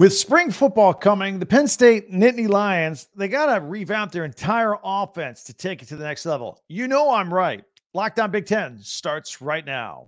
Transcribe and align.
With 0.00 0.14
spring 0.14 0.50
football 0.50 0.94
coming, 0.94 1.40
the 1.40 1.44
Penn 1.44 1.68
State 1.68 2.10
Nittany 2.10 2.48
Lions, 2.48 3.08
they 3.14 3.28
got 3.28 3.54
to 3.54 3.60
revamp 3.60 4.12
their 4.12 4.24
entire 4.24 4.76
offense 4.82 5.42
to 5.42 5.52
take 5.52 5.82
it 5.82 5.88
to 5.88 5.96
the 5.96 6.04
next 6.04 6.24
level. 6.24 6.58
You 6.68 6.88
know 6.88 7.12
I'm 7.12 7.34
right. 7.34 7.62
Locked 7.92 8.18
on 8.18 8.30
Big 8.30 8.46
Ten 8.46 8.78
starts 8.80 9.42
right 9.42 9.62
now. 9.62 10.06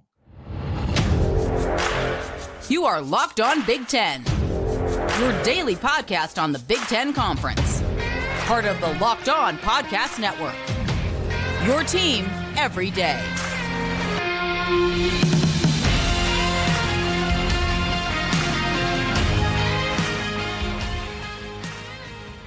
You 2.71 2.87
are 2.87 3.03
Locked 3.03 3.41
on 3.41 3.67
Big 3.67 3.87
Ten, 3.87 4.25
your 5.21 5.43
daily 5.43 5.77
podcast 5.77 6.43
on 6.43 6.53
the 6.53 6.59
Big 6.61 6.81
Ten 6.89 7.13
Conference. 7.13 7.83
Part 8.47 8.65
of 8.65 8.81
the 8.81 8.95
Locked 8.95 9.29
on 9.29 9.59
Podcast 9.59 10.19
Network. 10.19 10.57
Your 11.67 11.85
team 11.85 12.25
every 12.57 12.91
day. 12.91 13.23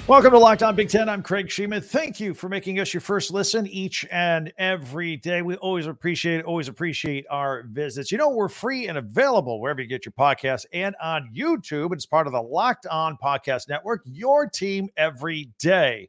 Welcome 0.08 0.34
to 0.34 0.38
Locked 0.38 0.62
On 0.62 0.76
Big 0.76 0.88
Ten. 0.88 1.10
I'm 1.10 1.24
Craig 1.24 1.48
Shemon. 1.48 1.84
Thank 1.84 2.20
you 2.20 2.36
for 2.36 2.48
making 2.48 2.80
us 2.80 2.94
your 2.94 3.02
first 3.02 3.32
listen 3.32 3.66
each 3.66 4.06
and 4.12 4.54
every 4.60 5.18
day. 5.18 5.42
We 5.42 5.56
always 5.56 5.88
appreciate 5.88 6.42
it, 6.42 6.46
always 6.46 6.68
appreciate 6.68 7.26
our 7.32 7.64
visits. 7.64 8.12
You 8.12 8.20
know, 8.20 8.30
we're 8.30 8.48
free 8.48 8.88
and 8.88 9.00
available 9.00 9.60
wherever 9.60 9.82
you 9.82 9.88
get 9.88 10.06
your 10.06 10.12
podcast 10.12 10.68
and 10.74 10.96
on 11.02 11.32
YouTube. 11.36 11.92
It's 11.92 12.06
part 12.06 12.28
of 12.28 12.34
the 12.34 12.42
Locked 12.42 12.86
On 12.86 13.18
Podcast 13.18 13.68
Network, 13.68 14.04
your 14.06 14.48
team 14.48 14.90
every 14.96 15.50
day. 15.58 16.08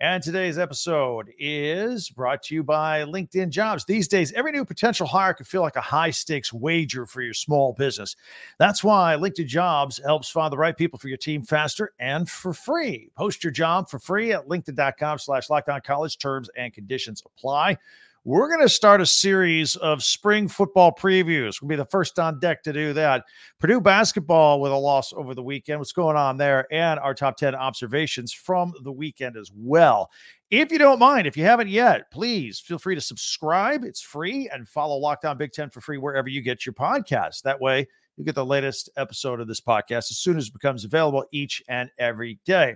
And 0.00 0.20
today's 0.20 0.58
episode 0.58 1.32
is 1.38 2.10
brought 2.10 2.42
to 2.44 2.54
you 2.54 2.64
by 2.64 3.04
LinkedIn 3.04 3.50
Jobs. 3.50 3.84
These 3.84 4.08
days, 4.08 4.32
every 4.32 4.50
new 4.50 4.64
potential 4.64 5.06
hire 5.06 5.32
can 5.32 5.46
feel 5.46 5.62
like 5.62 5.76
a 5.76 5.80
high 5.80 6.10
stakes 6.10 6.52
wager 6.52 7.06
for 7.06 7.22
your 7.22 7.32
small 7.32 7.74
business. 7.74 8.16
That's 8.58 8.82
why 8.82 9.14
LinkedIn 9.16 9.46
Jobs 9.46 10.00
helps 10.04 10.28
find 10.28 10.52
the 10.52 10.58
right 10.58 10.76
people 10.76 10.98
for 10.98 11.06
your 11.06 11.16
team 11.16 11.44
faster 11.44 11.92
and 12.00 12.28
for 12.28 12.52
free. 12.52 13.08
Post 13.16 13.44
your 13.44 13.52
job 13.52 13.88
for 13.88 14.00
free 14.00 14.32
at 14.32 14.48
linkedin.com 14.48 15.18
slash 15.18 15.48
locked 15.48 15.68
on 15.68 15.80
college. 15.80 16.18
Terms 16.18 16.50
and 16.56 16.72
conditions 16.72 17.22
apply 17.24 17.78
we're 18.26 18.48
going 18.48 18.62
to 18.62 18.70
start 18.70 19.02
a 19.02 19.06
series 19.06 19.76
of 19.76 20.02
spring 20.02 20.48
football 20.48 20.90
previews. 20.90 21.60
We'll 21.60 21.68
be 21.68 21.76
the 21.76 21.84
first 21.84 22.18
on 22.18 22.40
deck 22.40 22.62
to 22.62 22.72
do 22.72 22.94
that. 22.94 23.24
Purdue 23.60 23.82
basketball 23.82 24.62
with 24.62 24.72
a 24.72 24.76
loss 24.76 25.12
over 25.12 25.34
the 25.34 25.42
weekend. 25.42 25.78
What's 25.78 25.92
going 25.92 26.16
on 26.16 26.38
there? 26.38 26.66
And 26.72 26.98
our 27.00 27.12
top 27.12 27.36
10 27.36 27.54
observations 27.54 28.32
from 28.32 28.72
the 28.82 28.92
weekend 28.92 29.36
as 29.36 29.50
well. 29.54 30.10
If 30.50 30.72
you 30.72 30.78
don't 30.78 30.98
mind, 30.98 31.26
if 31.26 31.36
you 31.36 31.44
haven't 31.44 31.68
yet, 31.68 32.10
please 32.10 32.58
feel 32.58 32.78
free 32.78 32.94
to 32.94 33.00
subscribe. 33.00 33.84
It's 33.84 34.00
free 34.00 34.48
and 34.50 34.66
follow 34.66 34.96
Locked 34.96 35.26
On 35.26 35.36
Big 35.36 35.52
Ten 35.52 35.68
for 35.68 35.82
free 35.82 35.98
wherever 35.98 36.28
you 36.28 36.40
get 36.40 36.64
your 36.64 36.72
podcast. 36.72 37.42
That 37.42 37.60
way, 37.60 37.86
you 38.16 38.24
get 38.24 38.36
the 38.36 38.46
latest 38.46 38.88
episode 38.96 39.40
of 39.40 39.48
this 39.48 39.60
podcast 39.60 40.10
as 40.10 40.18
soon 40.18 40.38
as 40.38 40.46
it 40.46 40.54
becomes 40.54 40.84
available 40.84 41.26
each 41.30 41.62
and 41.68 41.90
every 41.98 42.38
day. 42.46 42.74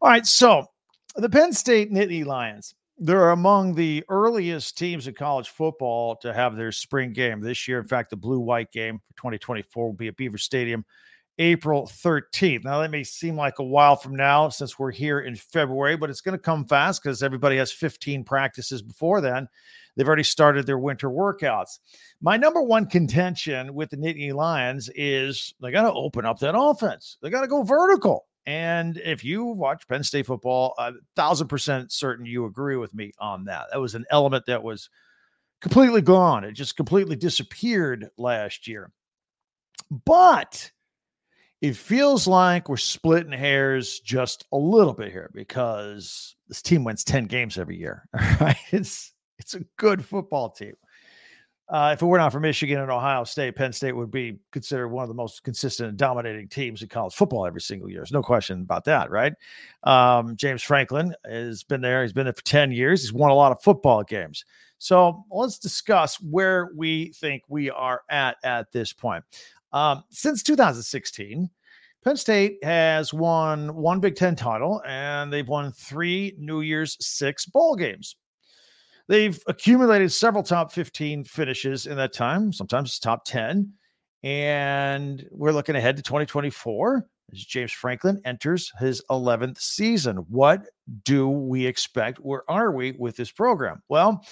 All 0.00 0.08
right. 0.08 0.24
So, 0.24 0.64
the 1.16 1.28
Penn 1.28 1.52
State 1.52 1.92
Nittany 1.92 2.24
Lions 2.24 2.74
they're 2.98 3.30
among 3.30 3.74
the 3.74 4.04
earliest 4.08 4.76
teams 4.76 5.06
in 5.06 5.14
college 5.14 5.48
football 5.48 6.16
to 6.16 6.32
have 6.32 6.56
their 6.56 6.72
spring 6.72 7.12
game 7.12 7.40
this 7.40 7.68
year. 7.68 7.78
In 7.78 7.86
fact, 7.86 8.10
the 8.10 8.16
blue 8.16 8.40
white 8.40 8.72
game 8.72 8.98
for 8.98 9.16
2024 9.16 9.86
will 9.86 9.92
be 9.92 10.08
at 10.08 10.16
Beaver 10.16 10.38
Stadium 10.38 10.84
April 11.38 11.86
13th. 11.86 12.64
Now, 12.64 12.80
that 12.80 12.90
may 12.90 13.04
seem 13.04 13.36
like 13.36 13.60
a 13.60 13.64
while 13.64 13.96
from 13.96 14.16
now 14.16 14.48
since 14.48 14.78
we're 14.78 14.90
here 14.90 15.20
in 15.20 15.36
February, 15.36 15.96
but 15.96 16.10
it's 16.10 16.20
going 16.20 16.36
to 16.36 16.42
come 16.42 16.64
fast 16.66 17.02
because 17.02 17.22
everybody 17.22 17.56
has 17.56 17.70
15 17.70 18.24
practices 18.24 18.82
before 18.82 19.20
then. 19.20 19.48
They've 19.96 20.06
already 20.06 20.24
started 20.24 20.66
their 20.66 20.78
winter 20.78 21.08
workouts. 21.08 21.78
My 22.20 22.36
number 22.36 22.62
one 22.62 22.86
contention 22.86 23.74
with 23.74 23.90
the 23.90 23.96
Nittany 23.96 24.32
Lions 24.32 24.90
is 24.94 25.54
they 25.60 25.70
got 25.70 25.82
to 25.82 25.92
open 25.92 26.24
up 26.24 26.38
that 26.40 26.58
offense. 26.58 27.18
They 27.22 27.30
got 27.30 27.42
to 27.42 27.48
go 27.48 27.62
vertical. 27.62 28.27
And 28.48 28.96
if 29.04 29.24
you 29.24 29.44
watch 29.44 29.86
Penn 29.86 30.02
State 30.02 30.24
football, 30.24 30.72
a 30.78 30.94
thousand 31.14 31.48
percent 31.48 31.92
certain 31.92 32.24
you 32.24 32.46
agree 32.46 32.76
with 32.76 32.94
me 32.94 33.12
on 33.18 33.44
that. 33.44 33.66
That 33.70 33.78
was 33.78 33.94
an 33.94 34.06
element 34.10 34.46
that 34.46 34.62
was 34.62 34.88
completely 35.60 36.00
gone. 36.00 36.44
It 36.44 36.52
just 36.52 36.74
completely 36.74 37.14
disappeared 37.14 38.08
last 38.16 38.66
year. 38.66 38.90
But 40.06 40.72
it 41.60 41.76
feels 41.76 42.26
like 42.26 42.70
we're 42.70 42.78
splitting 42.78 43.32
hairs 43.32 44.00
just 44.00 44.46
a 44.50 44.56
little 44.56 44.94
bit 44.94 45.12
here 45.12 45.30
because 45.34 46.34
this 46.48 46.62
team 46.62 46.84
wins 46.84 47.04
10 47.04 47.26
games 47.26 47.58
every 47.58 47.76
year. 47.76 48.08
Right? 48.40 48.56
It's 48.72 49.12
it's 49.38 49.52
a 49.52 49.64
good 49.76 50.02
football 50.02 50.48
team. 50.48 50.72
Uh, 51.68 51.90
if 51.92 52.00
it 52.00 52.06
were 52.06 52.16
not 52.16 52.32
for 52.32 52.40
Michigan 52.40 52.80
and 52.80 52.90
Ohio 52.90 53.24
State, 53.24 53.54
Penn 53.54 53.74
State 53.74 53.94
would 53.94 54.10
be 54.10 54.38
considered 54.52 54.88
one 54.88 55.02
of 55.02 55.08
the 55.08 55.14
most 55.14 55.44
consistent 55.44 55.90
and 55.90 55.98
dominating 55.98 56.48
teams 56.48 56.80
in 56.80 56.88
college 56.88 57.14
football 57.14 57.44
every 57.44 57.60
single 57.60 57.90
year. 57.90 57.98
There's 57.98 58.12
no 58.12 58.22
question 58.22 58.62
about 58.62 58.84
that, 58.84 59.10
right? 59.10 59.34
Um, 59.84 60.34
James 60.36 60.62
Franklin 60.62 61.14
has 61.26 61.62
been 61.62 61.82
there. 61.82 62.02
He's 62.02 62.14
been 62.14 62.24
there 62.24 62.32
for 62.32 62.44
10 62.44 62.72
years. 62.72 63.02
He's 63.02 63.12
won 63.12 63.30
a 63.30 63.34
lot 63.34 63.52
of 63.52 63.60
football 63.62 64.02
games. 64.02 64.46
So 64.78 65.24
let's 65.30 65.58
discuss 65.58 66.18
where 66.22 66.70
we 66.74 67.12
think 67.12 67.42
we 67.48 67.68
are 67.68 68.00
at 68.10 68.36
at 68.44 68.72
this 68.72 68.92
point. 68.92 69.24
Um, 69.72 70.04
since 70.08 70.42
2016, 70.42 71.50
Penn 72.02 72.16
State 72.16 72.64
has 72.64 73.12
won 73.12 73.74
one 73.74 74.00
Big 74.00 74.14
Ten 74.14 74.36
title 74.36 74.80
and 74.86 75.30
they've 75.30 75.48
won 75.48 75.72
three 75.72 76.34
New 76.38 76.62
Year's 76.62 76.96
Six 77.04 77.44
bowl 77.44 77.76
games. 77.76 78.16
They've 79.08 79.40
accumulated 79.46 80.12
several 80.12 80.42
top 80.42 80.70
15 80.72 81.24
finishes 81.24 81.86
in 81.86 81.96
that 81.96 82.12
time, 82.12 82.52
sometimes 82.52 82.98
top 82.98 83.24
10. 83.24 83.72
And 84.22 85.26
we're 85.30 85.52
looking 85.52 85.76
ahead 85.76 85.96
to 85.96 86.02
2024 86.02 87.06
as 87.32 87.44
James 87.44 87.72
Franklin 87.72 88.20
enters 88.24 88.72
his 88.78 89.02
11th 89.10 89.58
season. 89.58 90.16
What 90.28 90.66
do 91.04 91.28
we 91.28 91.66
expect? 91.66 92.18
Where 92.18 92.48
are 92.50 92.72
we 92.72 92.92
with 92.92 93.16
this 93.16 93.30
program? 93.30 93.82
Well, 93.88 94.24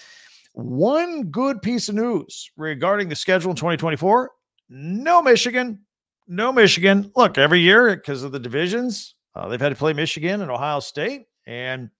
one 0.52 1.24
good 1.24 1.62
piece 1.62 1.88
of 1.88 1.94
news 1.94 2.50
regarding 2.56 3.08
the 3.08 3.16
schedule 3.16 3.50
in 3.50 3.56
2024 3.56 4.30
no 4.68 5.22
Michigan. 5.22 5.80
No 6.26 6.52
Michigan. 6.52 7.12
Look, 7.14 7.38
every 7.38 7.60
year, 7.60 7.94
because 7.94 8.22
of 8.22 8.32
the 8.32 8.40
divisions, 8.40 9.14
uh, 9.34 9.48
they've 9.48 9.60
had 9.60 9.68
to 9.68 9.76
play 9.76 9.92
Michigan 9.92 10.42
and 10.42 10.50
Ohio 10.50 10.80
State. 10.80 11.26
And 11.46 11.90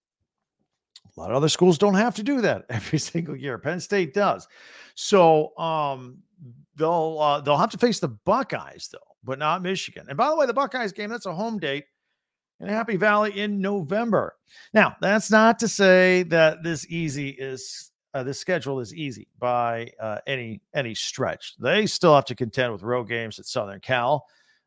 a 1.17 1.21
lot 1.21 1.31
of 1.31 1.37
other 1.37 1.49
schools 1.49 1.79
don't 1.79 1.95
have 1.95 2.15
to 2.17 2.23
do 2.23 2.41
that 2.43 2.67
every 2.71 2.99
single 2.99 3.37
year. 3.37 3.59
Penn 3.59 3.81
State 3.81 4.15
does. 4.15 4.47
So 4.95 5.57
um, 5.59 6.19
they'll 6.77 7.19
uh, 7.21 7.41
they'll 7.41 7.57
have 7.57 7.71
to 7.71 7.79
face 7.79 8.01
the 8.01 8.09
Buckeyes 8.09 8.89
though, 8.93 8.99
but 9.25 9.39
not 9.39 9.63
Michigan. 9.63 10.07
And 10.09 10.17
by 10.17 10.29
the 10.29 10.37
way, 10.37 10.47
the 10.47 10.55
Buckeyes 10.55 10.93
game 10.93 11.11
that's 11.11 11.27
a 11.27 11.35
home 11.35 11.59
date 11.59 11.85
in 12.61 12.69
Happy 12.69 12.97
Valley 12.97 13.39
in 13.39 13.61
November. 13.61 14.37
Now, 14.73 14.97
that's 15.01 15.31
not 15.31 15.59
to 15.59 15.69
say 15.69 16.23
that 16.25 16.63
this 16.63 16.87
easy 16.91 17.31
is 17.31 17.93
uh, 18.15 18.23
this 18.23 18.39
schedule 18.39 18.81
is 18.81 18.95
easy 18.95 19.29
by 19.39 19.91
uh, 20.01 20.19
any 20.27 20.61
any 20.75 20.95
stretch. 20.95 21.55
They 21.59 21.87
still 21.87 22.15
have 22.15 22.25
to 22.27 22.35
contend 22.35 22.73
with 22.73 22.83
road 22.83 23.09
games 23.09 23.39
at 23.39 23.47
Southern 23.47 23.81
Cal, 23.81 24.27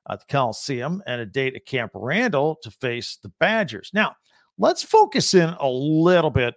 at 0.10 0.20
the 0.20 0.26
Coliseum, 0.28 1.02
and 1.08 1.22
a 1.22 1.26
date 1.26 1.56
at 1.56 1.66
Camp 1.66 1.92
Randall 1.96 2.58
to 2.62 2.70
face 2.70 3.18
the 3.22 3.32
Badgers. 3.40 3.90
Now, 3.94 4.16
let's 4.60 4.84
focus 4.84 5.34
in 5.34 5.50
a 5.50 5.68
little 5.68 6.30
bit 6.30 6.54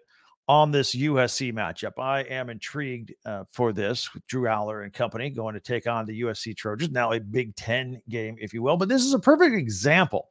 on 0.48 0.70
this 0.70 0.94
USC 0.94 1.52
matchup. 1.52 1.92
I 1.98 2.22
am 2.22 2.50
intrigued 2.50 3.14
uh, 3.24 3.44
for 3.52 3.72
this 3.72 4.12
with 4.12 4.26
Drew 4.26 4.42
Allar 4.42 4.84
and 4.84 4.92
company 4.92 5.30
going 5.30 5.54
to 5.54 5.60
take 5.60 5.86
on 5.86 6.04
the 6.04 6.20
USC 6.20 6.54
Trojans. 6.54 6.90
Now, 6.90 7.12
a 7.12 7.20
Big 7.20 7.54
Ten 7.56 8.02
game, 8.10 8.36
if 8.38 8.52
you 8.52 8.62
will, 8.62 8.76
but 8.76 8.88
this 8.88 9.02
is 9.02 9.14
a 9.14 9.18
perfect 9.18 9.54
example 9.54 10.28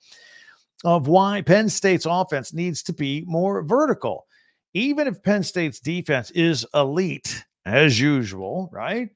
of 0.83 1.07
why 1.07 1.41
Penn 1.41 1.69
State's 1.69 2.05
offense 2.07 2.53
needs 2.53 2.83
to 2.83 2.93
be 2.93 3.23
more 3.25 3.63
vertical. 3.63 4.27
Even 4.73 5.07
if 5.07 5.23
Penn 5.23 5.43
State's 5.43 5.79
defense 5.79 6.29
is 6.31 6.65
elite, 6.73 7.43
as 7.65 7.99
usual, 7.99 8.69
right? 8.71 9.09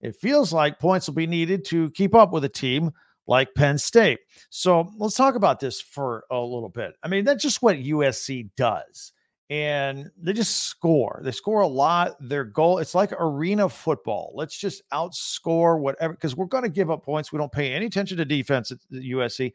It 0.00 0.16
feels 0.16 0.52
like 0.52 0.78
points 0.78 1.06
will 1.06 1.14
be 1.14 1.26
needed 1.26 1.64
to 1.66 1.90
keep 1.90 2.14
up 2.14 2.32
with 2.32 2.44
a 2.44 2.48
team 2.48 2.90
like 3.26 3.54
Penn 3.54 3.78
State. 3.78 4.20
So 4.50 4.90
let's 4.98 5.16
talk 5.16 5.34
about 5.34 5.60
this 5.60 5.80
for 5.80 6.24
a 6.30 6.38
little 6.38 6.68
bit. 6.68 6.94
I 7.02 7.08
mean, 7.08 7.24
that's 7.24 7.42
just 7.42 7.62
what 7.62 7.76
USC 7.76 8.50
does. 8.56 9.12
And 9.50 10.10
they 10.16 10.32
just 10.32 10.62
score. 10.62 11.20
They 11.22 11.30
score 11.30 11.60
a 11.60 11.66
lot. 11.66 12.16
Their 12.20 12.44
goal, 12.44 12.78
it's 12.78 12.94
like 12.94 13.12
arena 13.12 13.68
football. 13.68 14.32
Let's 14.34 14.56
just 14.56 14.82
outscore 14.90 15.78
whatever, 15.78 16.14
because 16.14 16.34
we're 16.34 16.46
going 16.46 16.64
to 16.64 16.70
give 16.70 16.90
up 16.90 17.04
points. 17.04 17.30
We 17.30 17.38
don't 17.38 17.52
pay 17.52 17.72
any 17.72 17.86
attention 17.86 18.16
to 18.18 18.24
defense 18.24 18.70
at 18.70 18.78
USC. 18.90 19.52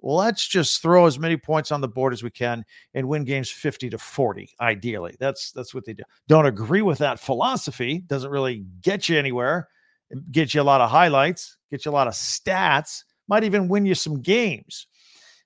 Let's 0.00 0.46
just 0.46 0.82
throw 0.82 1.06
as 1.06 1.18
many 1.18 1.36
points 1.36 1.70
on 1.70 1.80
the 1.80 1.88
board 1.88 2.12
as 2.12 2.22
we 2.22 2.30
can 2.30 2.64
and 2.94 3.08
win 3.08 3.24
games 3.24 3.50
50 3.50 3.90
to 3.90 3.98
40, 3.98 4.50
ideally. 4.60 5.16
That's 5.20 5.52
that's 5.52 5.74
what 5.74 5.84
they 5.84 5.92
do. 5.92 6.02
Don't 6.26 6.46
agree 6.46 6.82
with 6.82 6.98
that 6.98 7.20
philosophy. 7.20 8.02
Doesn't 8.08 8.30
really 8.30 8.64
get 8.80 9.08
you 9.08 9.16
anywhere. 9.16 9.68
It 10.10 10.32
gets 10.32 10.54
you 10.54 10.60
a 10.60 10.64
lot 10.64 10.80
of 10.80 10.90
highlights, 10.90 11.56
get 11.70 11.84
you 11.84 11.90
a 11.90 11.92
lot 11.92 12.08
of 12.08 12.14
stats 12.14 13.04
might 13.28 13.44
even 13.44 13.68
win 13.68 13.86
you 13.86 13.94
some 13.94 14.20
games. 14.20 14.86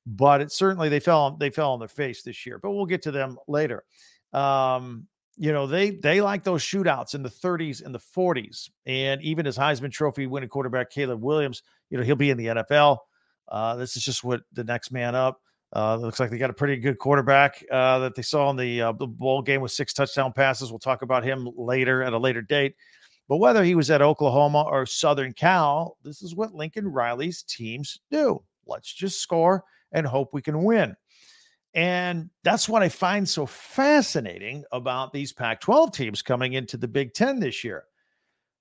But 0.07 0.41
it 0.41 0.53
certainly 0.53 0.89
they 0.89 1.01
fell 1.01 1.33
they 1.33 1.51
fell 1.51 1.73
on 1.73 1.79
their 1.79 1.89
face 1.89 2.23
this 2.23 2.47
year. 2.47 2.59
But 2.59 2.71
we'll 2.73 2.87
get 2.87 3.03
to 3.03 3.11
them 3.11 3.37
later. 3.49 3.85
Um, 4.33 5.09
you 5.37 5.53
know 5.53 5.67
they 5.67 5.91
they 5.91 6.21
like 6.21 6.45
those 6.45 6.63
shootouts 6.63 7.15
in 7.15 7.23
the 7.23 7.29
30s 7.29 7.85
and 7.85 7.95
the 7.95 7.99
40s, 7.99 8.71
and 8.87 9.21
even 9.23 9.47
as 9.47 9.59
Heisman 9.59 9.93
Trophy 9.93 10.27
winning 10.27 10.49
quarterback 10.49 10.91
Caleb 10.91 11.23
Williams, 11.23 11.63
you 11.91 11.99
know 11.99 12.05
he'll 12.05 12.17
be 12.17 12.31
in 12.31 12.39
the 12.39 12.47
NFL. 12.47 12.99
Uh, 13.49 13.77
this 13.77 13.97
is 13.97 14.05
just 14.05 14.25
what 14.25 14.43
the 14.53 14.65
next 14.65 14.91
man 14.91 15.15
up. 15.15 15.41
Uh, 15.75 15.97
looks 15.97 16.21
like 16.21 16.31
they 16.31 16.39
got 16.39 16.51
a 16.51 16.55
pretty 16.55 16.77
good 16.77 16.99
quarterback 16.99 17.63
uh, 17.71 17.99
that 17.99 18.15
they 18.15 18.23
saw 18.23 18.51
in 18.51 18.57
the, 18.57 18.81
uh, 18.81 18.93
the 18.93 19.07
bowl 19.07 19.43
game 19.43 19.61
with 19.61 19.73
six 19.73 19.93
touchdown 19.93 20.33
passes. 20.33 20.71
We'll 20.71 20.79
talk 20.79 21.03
about 21.03 21.25
him 21.25 21.49
later 21.57 22.03
at 22.03 22.13
a 22.13 22.19
later 22.19 22.41
date. 22.41 22.77
But 23.29 23.39
whether 23.39 23.65
he 23.65 23.75
was 23.75 23.91
at 23.91 24.03
Oklahoma 24.03 24.63
or 24.63 24.87
Southern 24.87 25.33
Cal, 25.33 25.97
this 26.03 26.23
is 26.23 26.35
what 26.35 26.55
Lincoln 26.55 26.87
Riley's 26.87 27.43
teams 27.43 27.99
do. 28.11 28.43
Let's 28.67 28.93
just 28.93 29.21
score 29.21 29.65
and 29.93 30.07
hope 30.07 30.33
we 30.33 30.43
can 30.43 30.63
win. 30.63 30.97
And 31.75 32.31
that's 32.43 32.69
what 32.69 32.83
I 32.83 32.89
find 32.89 33.29
so 33.29 33.45
fascinating 33.45 34.65
about 34.73 35.13
these 35.13 35.33
Pac 35.33 35.61
12 35.61 35.93
teams 35.93 36.23
coming 36.23 36.55
into 36.55 36.77
the 36.77 36.89
Big 36.89 37.13
Ten 37.13 37.39
this 37.39 37.63
year. 37.63 37.85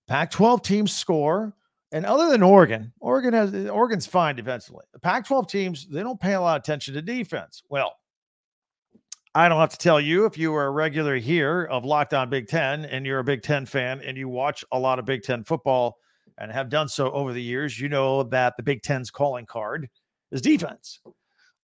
Pac 0.07 0.31
12 0.31 0.61
teams 0.61 0.93
score. 0.93 1.53
And 1.91 2.05
other 2.05 2.29
than 2.29 2.43
Oregon, 2.43 2.91
Oregon 2.99 3.33
has 3.33 3.53
Oregon's 3.69 4.05
fine 4.05 4.35
defensively. 4.35 4.83
The 4.91 4.99
Pac 4.99 5.25
12 5.25 5.47
teams, 5.47 5.87
they 5.87 6.03
don't 6.03 6.19
pay 6.19 6.33
a 6.33 6.41
lot 6.41 6.57
of 6.57 6.63
attention 6.63 6.93
to 6.95 7.01
defense. 7.01 7.63
Well, 7.69 7.95
I 9.37 9.49
don't 9.49 9.59
have 9.59 9.71
to 9.71 9.77
tell 9.77 9.99
you 9.99 10.25
if 10.25 10.37
you 10.37 10.55
are 10.55 10.67
a 10.67 10.71
regular 10.71 11.17
here 11.17 11.65
of 11.65 11.83
Locked 11.83 12.13
On 12.13 12.29
Big 12.29 12.47
Ten 12.47 12.85
and 12.85 13.05
you're 13.05 13.19
a 13.19 13.23
Big 13.23 13.41
Ten 13.41 13.65
fan 13.65 13.99
and 13.99 14.17
you 14.17 14.29
watch 14.29 14.63
a 14.71 14.79
lot 14.79 14.97
of 14.97 15.03
Big 15.03 15.23
Ten 15.23 15.43
football 15.43 15.97
and 16.37 16.49
have 16.49 16.69
done 16.69 16.87
so 16.87 17.11
over 17.11 17.33
the 17.33 17.41
years, 17.41 17.77
you 17.77 17.89
know 17.89 18.23
that 18.23 18.55
the 18.55 18.63
Big 18.63 18.81
Ten's 18.81 19.11
calling 19.11 19.45
card 19.45 19.89
is 20.31 20.41
defense. 20.41 21.01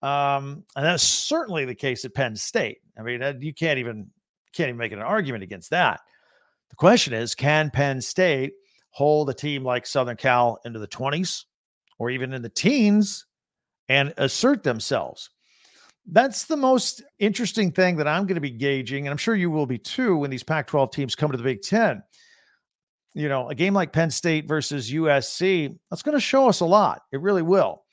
Um, 0.01 0.65
and 0.75 0.85
that's 0.85 1.01
certainly 1.01 1.63
the 1.63 1.73
case 1.73 2.03
at 2.03 2.13
Penn 2.13 2.35
State. 2.35 2.79
I 2.99 3.03
mean, 3.03 3.21
you 3.39 3.53
can't 3.53 3.79
even 3.79 4.09
can't 4.53 4.67
even 4.67 4.77
make 4.77 4.91
an 4.91 4.99
argument 4.99 5.43
against 5.43 5.69
that. 5.69 6.01
The 6.71 6.75
question 6.75 7.13
is, 7.13 7.35
can 7.35 7.69
Penn 7.69 8.01
State 8.01 8.51
hold 8.89 9.29
a 9.29 9.33
team 9.33 9.63
like 9.63 9.85
Southern 9.85 10.17
Cal 10.17 10.59
into 10.65 10.79
the 10.79 10.89
20s 10.89 11.45
or 11.99 12.09
even 12.09 12.33
in 12.33 12.41
the 12.41 12.49
teens 12.49 13.25
and 13.87 14.13
assert 14.17 14.63
themselves? 14.63 15.29
That's 16.07 16.45
the 16.45 16.57
most 16.57 17.03
interesting 17.19 17.71
thing 17.71 17.95
that 17.97 18.07
I'm 18.07 18.23
going 18.23 18.35
to 18.35 18.41
be 18.41 18.51
gauging, 18.51 19.05
and 19.05 19.11
I'm 19.11 19.17
sure 19.17 19.35
you 19.35 19.51
will 19.51 19.65
be 19.65 19.77
too 19.77 20.17
when 20.17 20.29
these 20.29 20.43
Pac 20.43 20.67
12 20.67 20.91
teams 20.91 21.15
come 21.15 21.31
to 21.31 21.37
the 21.37 21.43
Big 21.43 21.61
Ten. 21.61 22.01
You 23.13 23.29
know, 23.29 23.49
a 23.49 23.55
game 23.55 23.73
like 23.73 23.91
Penn 23.91 24.09
State 24.09 24.47
versus 24.47 24.91
USC, 24.91 25.77
that's 25.89 26.01
going 26.01 26.15
to 26.15 26.21
show 26.21 26.47
us 26.47 26.61
a 26.61 26.65
lot. 26.65 27.03
It 27.11 27.21
really 27.21 27.41
will. 27.41 27.83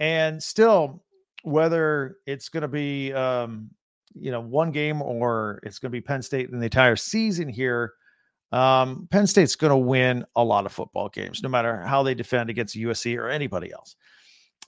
And 0.00 0.42
still, 0.42 1.02
whether 1.42 2.16
it's 2.26 2.48
going 2.48 2.62
to 2.62 2.68
be 2.68 3.12
um, 3.12 3.70
you 4.14 4.30
know 4.30 4.40
one 4.40 4.72
game 4.72 5.02
or 5.02 5.60
it's 5.62 5.78
going 5.78 5.90
to 5.90 5.96
be 5.96 6.00
Penn 6.00 6.22
State 6.22 6.50
in 6.50 6.58
the 6.58 6.64
entire 6.64 6.96
season 6.96 7.48
here, 7.48 7.92
um, 8.50 9.08
Penn 9.10 9.26
State's 9.26 9.56
going 9.56 9.70
to 9.70 9.76
win 9.76 10.24
a 10.36 10.44
lot 10.44 10.66
of 10.66 10.72
football 10.72 11.08
games, 11.08 11.42
no 11.42 11.48
matter 11.48 11.82
how 11.82 12.02
they 12.02 12.14
defend 12.14 12.50
against 12.50 12.76
USC 12.76 13.16
or 13.16 13.28
anybody 13.28 13.72
else. 13.72 13.96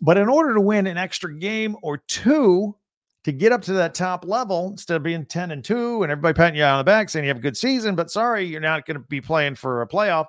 But 0.01 0.19
in 0.19 0.29
order 0.29 0.55
to 0.55 0.61
win 0.61 0.87
an 0.87 0.97
extra 0.97 1.37
game 1.37 1.77
or 1.83 1.99
two 1.99 2.77
to 3.25 3.33
get 3.33 3.53
up 3.53 3.63
to 3.63 3.73
that 3.73 3.95
top 3.95 4.25
level, 4.27 4.69
instead 4.71 4.97
of 4.97 5.03
being 5.03 5.25
10 5.25 5.51
and 5.51 5.65
2 5.65 6.03
and 6.03 6.13
everybody 6.13 6.35
patting 6.35 6.59
you 6.59 6.65
on 6.65 6.79
the 6.79 6.85
back 6.85 7.09
saying 7.09 7.25
you 7.25 7.29
have 7.29 7.39
a 7.39 7.41
good 7.41 7.57
season, 7.57 7.95
but 7.95 8.11
sorry, 8.11 8.45
you're 8.45 8.61
not 8.61 8.87
going 8.87 8.99
to 8.99 9.05
be 9.09 9.21
playing 9.21 9.55
for 9.55 9.83
a 9.83 9.89
playoff, 9.89 10.27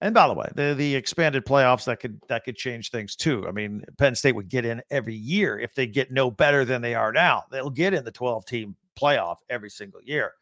and 0.00 0.14
by 0.14 0.28
the 0.28 0.34
way, 0.34 0.46
the 0.54 0.74
the 0.74 0.94
expanded 0.94 1.46
playoffs 1.46 1.84
that 1.86 2.00
could 2.00 2.20
that 2.28 2.44
could 2.44 2.56
change 2.56 2.90
things 2.90 3.16
too. 3.16 3.46
I 3.48 3.52
mean, 3.52 3.82
Penn 3.96 4.14
State 4.14 4.34
would 4.34 4.48
get 4.48 4.66
in 4.66 4.82
every 4.90 5.14
year 5.14 5.58
if 5.58 5.74
they 5.74 5.86
get 5.86 6.12
no 6.12 6.30
better 6.30 6.64
than 6.64 6.82
they 6.82 6.94
are 6.94 7.12
now. 7.12 7.44
They'll 7.50 7.70
get 7.70 7.94
in 7.94 8.04
the 8.04 8.12
12 8.12 8.44
team 8.44 8.76
playoff 9.00 9.36
every 9.48 9.70
single 9.70 10.02
year. 10.02 10.32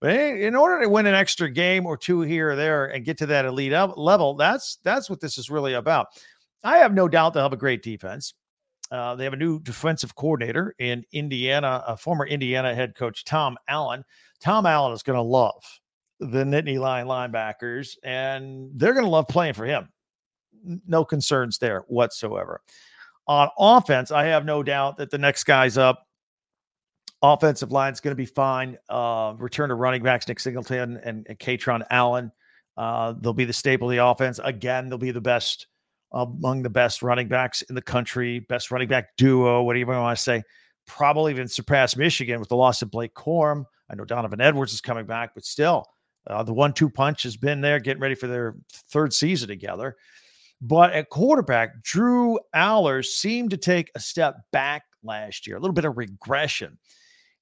But 0.00 0.16
in 0.16 0.54
order 0.54 0.82
to 0.82 0.88
win 0.88 1.06
an 1.06 1.14
extra 1.14 1.48
game 1.48 1.86
or 1.86 1.96
two 1.96 2.20
here 2.20 2.50
or 2.50 2.56
there 2.56 2.86
and 2.86 3.06
get 3.06 3.16
to 3.18 3.26
that 3.26 3.46
elite 3.46 3.72
level, 3.72 4.34
that's 4.34 4.78
that's 4.84 5.08
what 5.08 5.20
this 5.20 5.38
is 5.38 5.48
really 5.48 5.74
about. 5.74 6.08
I 6.62 6.78
have 6.78 6.92
no 6.92 7.08
doubt 7.08 7.32
they'll 7.32 7.42
have 7.42 7.54
a 7.54 7.56
great 7.56 7.82
defense. 7.82 8.34
Uh, 8.94 9.16
they 9.16 9.24
have 9.24 9.32
a 9.32 9.36
new 9.36 9.58
defensive 9.60 10.14
coordinator 10.14 10.72
in 10.78 11.04
Indiana, 11.10 11.82
a 11.84 11.96
former 11.96 12.24
Indiana 12.26 12.72
head 12.72 12.94
coach 12.94 13.24
Tom 13.24 13.56
Allen. 13.66 14.04
Tom 14.40 14.66
Allen 14.66 14.92
is 14.92 15.02
going 15.02 15.16
to 15.16 15.22
love 15.22 15.64
the 16.20 16.44
Nittany 16.44 16.78
Lion 16.78 17.08
linebackers, 17.08 17.96
and 18.04 18.70
they're 18.74 18.92
going 18.92 19.04
to 19.04 19.10
love 19.10 19.26
playing 19.26 19.54
for 19.54 19.64
him. 19.64 19.88
No 20.86 21.04
concerns 21.04 21.58
there 21.58 21.80
whatsoever. 21.88 22.60
On 23.26 23.48
offense, 23.58 24.12
I 24.12 24.26
have 24.26 24.44
no 24.44 24.62
doubt 24.62 24.98
that 24.98 25.10
the 25.10 25.18
next 25.18 25.42
guy's 25.42 25.76
up. 25.76 26.06
Offensive 27.20 27.72
line 27.72 27.92
is 27.92 28.00
going 28.00 28.12
to 28.12 28.16
be 28.16 28.26
fine. 28.26 28.78
Uh, 28.88 29.34
return 29.38 29.70
to 29.70 29.74
running 29.74 30.04
backs 30.04 30.28
Nick 30.28 30.38
Singleton 30.38 31.00
and, 31.02 31.26
and 31.28 31.38
Kaytron 31.40 31.82
Allen. 31.90 32.30
Uh, 32.76 33.14
they'll 33.18 33.32
be 33.32 33.44
the 33.44 33.52
staple 33.52 33.90
of 33.90 33.96
the 33.96 34.04
offense. 34.04 34.38
Again, 34.44 34.88
they'll 34.88 34.98
be 34.98 35.10
the 35.10 35.20
best 35.20 35.66
among 36.14 36.62
the 36.62 36.70
best 36.70 37.02
running 37.02 37.28
backs 37.28 37.62
in 37.62 37.74
the 37.74 37.82
country, 37.82 38.40
best 38.40 38.70
running 38.70 38.88
back 38.88 39.16
duo, 39.16 39.62
whatever 39.62 39.92
you 39.92 39.98
want 39.98 40.16
to 40.16 40.22
say. 40.22 40.42
Probably 40.86 41.32
even 41.32 41.48
surpass 41.48 41.96
Michigan 41.96 42.40
with 42.40 42.48
the 42.48 42.56
loss 42.56 42.82
of 42.82 42.90
Blake 42.90 43.14
Corum. 43.14 43.64
I 43.90 43.94
know 43.94 44.04
Donovan 44.04 44.40
Edwards 44.40 44.72
is 44.72 44.80
coming 44.80 45.06
back, 45.06 45.34
but 45.34 45.44
still, 45.44 45.86
uh, 46.26 46.42
the 46.42 46.54
one 46.54 46.72
two 46.72 46.88
punch 46.88 47.22
has 47.24 47.36
been 47.36 47.60
there, 47.60 47.80
getting 47.80 48.00
ready 48.00 48.14
for 48.14 48.26
their 48.26 48.56
third 48.90 49.12
season 49.12 49.48
together. 49.48 49.96
But 50.60 50.92
at 50.92 51.10
quarterback, 51.10 51.82
Drew 51.82 52.38
Allar 52.54 53.04
seemed 53.04 53.50
to 53.50 53.56
take 53.56 53.90
a 53.94 54.00
step 54.00 54.36
back 54.52 54.84
last 55.02 55.46
year, 55.46 55.56
a 55.56 55.60
little 55.60 55.74
bit 55.74 55.84
of 55.84 55.98
regression. 55.98 56.78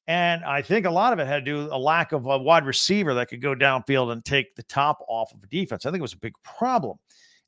And 0.09 0.45
I 0.45 0.63
think 0.63 0.85
a 0.85 0.91
lot 0.91 1.13
of 1.13 1.21
it 1.21 1.29
had 1.29 1.45
to 1.45 1.51
do 1.53 1.69
a 1.71 1.79
lack 1.79 2.11
of 2.13 2.27
a 2.27 2.39
wide 2.39 2.67
receiver 2.67 3.15
that 3.15 3.29
could 3.29 3.41
go 3.41 3.55
downfield 3.55 4.11
and 4.11 4.25
take 4.25 4.57
the 4.57 4.65
top 4.65 4.99
off 5.09 5.33
of 5.33 5.43
a 5.43 5.47
defense. 5.47 5.87
I 5.87 5.91
think 5.91 6.01
it 6.01 6.03
was 6.03 6.13
a 6.13 6.19
big 6.19 6.35
problem. 6.43 6.99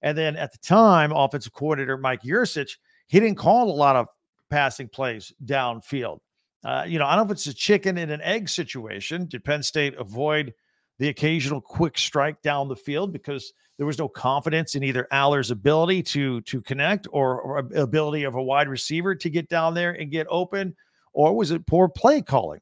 And 0.05 0.17
then 0.17 0.37
at 0.37 0.53
the 0.53 0.59
time, 0.59 1.13
offensive 1.13 1.55
coordinator 1.55 1.97
Mike 1.97 2.23
Yurcich, 2.23 2.77
he 3.07 3.19
didn't 3.19 3.39
call 3.39 3.71
a 3.71 3.73
lot 3.73 3.97
of 3.97 4.07
passing 4.51 4.87
plays 4.87 5.33
downfield. 5.47 6.19
Uh, 6.63 6.85
you 6.87 6.99
know, 6.99 7.07
I 7.07 7.17
don't 7.17 7.27
know 7.27 7.33
if 7.33 7.37
it's 7.37 7.47
a 7.47 7.55
chicken 7.55 7.97
and 7.97 8.11
an 8.11 8.21
egg 8.21 8.51
situation. 8.51 9.27
Did 9.27 9.45
Penn 9.45 9.63
State 9.63 9.95
avoid 9.97 10.53
the 10.99 11.09
occasional 11.09 11.61
quick 11.61 11.97
strike 11.97 12.41
down 12.43 12.69
the 12.69 12.77
field 12.77 13.15
because 13.15 13.55
there 13.79 13.87
was 13.87 13.99
no 13.99 14.07
confidence 14.07 14.75
in 14.75 14.85
either 14.85 15.09
Allar's 15.11 15.51
ability 15.51 16.03
to 16.03 16.43
to 16.43 16.61
connect 16.61 17.09
or, 17.11 17.41
or 17.41 17.59
ability 17.75 18.25
of 18.25 18.35
a 18.35 18.43
wide 18.43 18.69
receiver 18.69 19.15
to 19.15 19.31
get 19.31 19.49
down 19.49 19.73
there 19.73 19.93
and 19.93 20.11
get 20.11 20.27
open, 20.29 20.77
or 21.15 21.35
was 21.35 21.51
it 21.51 21.67
poor 21.67 21.89
play 21.89 22.21
calling? 22.21 22.61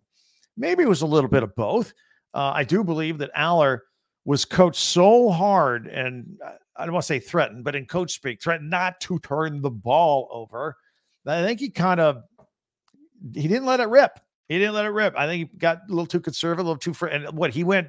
Maybe 0.56 0.84
it 0.84 0.88
was 0.88 1.02
a 1.02 1.06
little 1.06 1.28
bit 1.28 1.42
of 1.42 1.54
both. 1.56 1.92
Uh, 2.34 2.52
I 2.54 2.62
do 2.64 2.84
believe 2.84 3.18
that 3.18 3.30
Aller 3.36 3.82
was 4.24 4.44
coached 4.44 4.80
so 4.80 5.28
hard, 5.30 5.88
and 5.88 6.38
I 6.76 6.84
don't 6.84 6.94
want 6.94 7.02
to 7.04 7.06
say 7.06 7.18
threatened, 7.18 7.64
but 7.64 7.74
in 7.74 7.86
coach 7.86 8.12
speak, 8.12 8.42
threatened 8.42 8.70
not 8.70 9.00
to 9.02 9.18
turn 9.20 9.60
the 9.60 9.70
ball 9.70 10.28
over. 10.30 10.76
I 11.26 11.44
think 11.44 11.60
he 11.60 11.70
kind 11.70 12.00
of 12.00 12.22
he 13.34 13.46
didn't 13.46 13.66
let 13.66 13.80
it 13.80 13.88
rip. 13.88 14.18
He 14.48 14.58
didn't 14.58 14.74
let 14.74 14.84
it 14.84 14.90
rip. 14.90 15.14
I 15.16 15.26
think 15.26 15.50
he 15.50 15.56
got 15.58 15.78
a 15.88 15.90
little 15.90 16.06
too 16.06 16.20
conservative, 16.20 16.64
a 16.64 16.68
little 16.68 16.78
too 16.78 16.94
fr- 16.94 17.06
and 17.06 17.36
what 17.36 17.52
he 17.52 17.64
went 17.64 17.88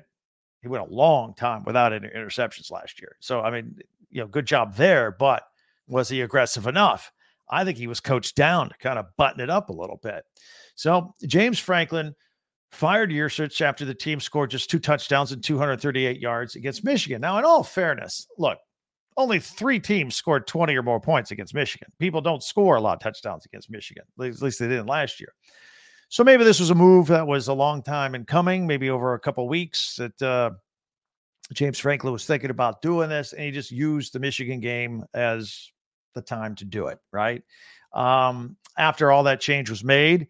he 0.62 0.70
went 0.70 0.90
a 0.90 0.94
long 0.94 1.34
time 1.34 1.64
without 1.66 1.92
any 1.92 2.08
interceptions 2.08 2.72
last 2.72 3.02
year. 3.02 3.16
So 3.20 3.42
I 3.42 3.52
mean, 3.52 3.78
you 4.12 4.22
know, 4.22 4.28
good 4.28 4.46
job 4.46 4.76
there, 4.76 5.12
but 5.12 5.44
was 5.88 6.10
he 6.10 6.22
aggressive 6.22 6.68
enough? 6.68 7.12
I 7.50 7.66
think 7.66 7.78
he 7.78 7.88
was 7.88 8.00
coached 8.00 8.36
down 8.36 8.70
to 8.70 8.78
kind 8.78 8.98
of 8.98 9.08
button 9.18 9.42
it 9.42 9.50
up 9.50 9.70
a 9.70 9.74
little 9.74 10.00
bit. 10.02 10.24
So 10.76 11.14
James 11.26 11.60
Franklin 11.60 12.16
fired 12.72 13.12
Yurcich 13.12 13.62
after 13.62 13.86
the 13.86 13.94
team 13.94 14.20
scored 14.20 14.50
just 14.50 14.70
two 14.70 14.80
touchdowns 14.80 15.32
and 15.32 15.44
238 15.44 16.20
yards 16.20 16.56
against 16.56 16.84
Michigan. 16.84 17.22
Now, 17.22 17.38
in 17.38 17.46
all 17.46 17.64
fairness, 17.64 18.28
look, 18.38 18.58
only 19.18 19.40
three 19.40 19.80
teams 19.80 20.16
scored 20.16 20.48
20 20.48 20.76
or 20.76 20.84
more 20.84 21.00
points 21.00 21.32
against 21.32 21.54
Michigan. 21.54 21.88
People 22.00 22.22
don't 22.22 22.44
score 22.44 22.76
a 22.76 22.82
lot 22.82 22.96
of 22.96 23.00
touchdowns 23.02 23.46
against 23.46 23.70
Michigan. 23.70 24.04
At 24.20 24.42
least 24.42 24.60
they 24.60 24.68
didn't 24.68 24.88
last 24.88 25.20
year. 25.20 25.34
So 26.10 26.24
maybe 26.24 26.44
this 26.44 26.60
was 26.60 26.70
a 26.70 26.76
move 26.76 27.08
that 27.08 27.26
was 27.26 27.48
a 27.48 27.54
long 27.54 27.82
time 27.82 28.14
in 28.14 28.26
coming, 28.26 28.68
maybe 28.68 28.90
over 28.90 29.14
a 29.14 29.20
couple 29.20 29.48
weeks 29.48 29.96
that 29.96 30.22
uh, 30.22 30.52
James 31.54 31.80
Franklin 31.80 32.14
was 32.14 32.26
thinking 32.26 32.50
about 32.50 32.82
doing 32.82 33.10
this, 33.10 33.34
and 33.34 33.44
he 33.44 33.52
just 33.52 33.72
used 33.72 34.14
the 34.14 34.20
Michigan 34.20 34.60
game 34.60 35.04
as 35.14 35.72
the 36.14 36.22
time 36.22 36.56
to 36.56 36.66
do 36.66 36.88
it, 36.88 37.00
right? 37.12 37.42
Um, 37.94 38.58
after 38.78 39.12
all 39.12 39.24
that 39.24 39.42
change 39.42 39.70
was 39.70 39.84
made, 39.84 40.28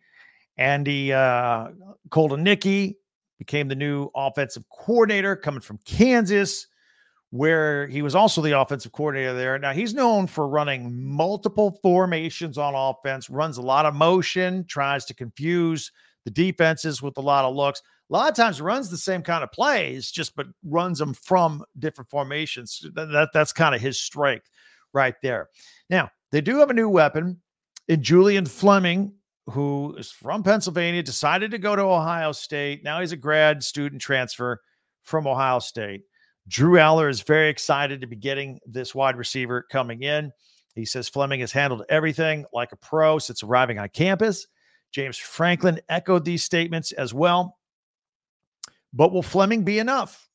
Andy 0.57 1.11
uh, 1.11 1.69
Kotelnicki 2.09 2.95
became 3.37 3.67
the 3.67 3.75
new 3.75 4.09
offensive 4.15 4.63
coordinator 4.69 5.35
coming 5.35 5.61
from 5.61 5.79
Kansas 5.85 6.67
where 7.33 7.87
he 7.87 8.03
was 8.03 8.13
also 8.13 8.43
the 8.43 8.59
offensive 8.59 8.91
coordinator 8.91 9.33
there. 9.33 9.57
Now 9.57 9.73
he's 9.73 9.95
known 9.95 10.27
for 10.27 10.47
running 10.47 11.03
multiple 11.03 11.79
formations 11.81 12.59
on 12.59 12.75
offense, 12.75 13.27
runs 13.27 13.57
a 13.57 13.61
lot 13.63 13.87
of 13.87 13.95
motion, 13.95 14.65
tries 14.67 15.03
to 15.05 15.15
confuse 15.15 15.91
the 16.25 16.29
defenses 16.29 17.01
with 17.01 17.17
a 17.17 17.21
lot 17.21 17.43
of 17.43 17.55
looks. 17.55 17.81
A 18.11 18.13
lot 18.13 18.29
of 18.29 18.35
times 18.35 18.61
runs 18.61 18.91
the 18.91 18.97
same 18.97 19.23
kind 19.23 19.43
of 19.43 19.51
plays, 19.51 20.11
just 20.11 20.35
but 20.35 20.45
runs 20.63 20.99
them 20.99 21.15
from 21.15 21.63
different 21.79 22.07
formations. 22.11 22.85
That, 22.93 23.07
that 23.07 23.29
that's 23.33 23.51
kind 23.51 23.73
of 23.73 23.81
his 23.81 23.99
strength 23.99 24.47
right 24.93 25.15
there. 25.23 25.49
Now 25.89 26.11
they 26.31 26.39
do 26.39 26.59
have 26.59 26.69
a 26.69 26.75
new 26.75 26.87
weapon 26.87 27.41
in 27.87 28.03
Julian 28.03 28.45
Fleming, 28.45 29.11
who 29.47 29.95
is 29.97 30.11
from 30.11 30.43
Pennsylvania, 30.43 31.01
decided 31.01 31.49
to 31.49 31.57
go 31.57 31.75
to 31.75 31.81
Ohio 31.81 32.31
State. 32.31 32.83
Now 32.83 32.99
he's 32.99 33.11
a 33.11 33.17
grad 33.17 33.63
student 33.63 34.03
transfer 34.03 34.61
from 35.01 35.25
Ohio 35.25 35.57
State. 35.57 36.03
Drew 36.47 36.77
Allar 36.77 37.09
is 37.09 37.21
very 37.21 37.49
excited 37.49 38.01
to 38.01 38.07
be 38.07 38.15
getting 38.15 38.59
this 38.65 38.93
wide 38.93 39.15
receiver 39.15 39.65
coming 39.71 40.03
in. 40.03 40.31
He 40.75 40.85
says 40.85 41.07
Fleming 41.07 41.39
has 41.41 41.51
handled 41.51 41.83
everything 41.89 42.45
like 42.53 42.71
a 42.71 42.77
pro 42.77 43.19
since 43.19 43.43
arriving 43.43 43.79
on 43.79 43.89
campus. 43.89 44.47
James 44.91 45.17
Franklin 45.17 45.79
echoed 45.89 46.25
these 46.25 46.43
statements 46.43 46.91
as 46.91 47.13
well. 47.13 47.57
But 48.91 49.11
will 49.11 49.23
Fleming 49.23 49.63
be 49.63 49.79
enough? 49.79 50.29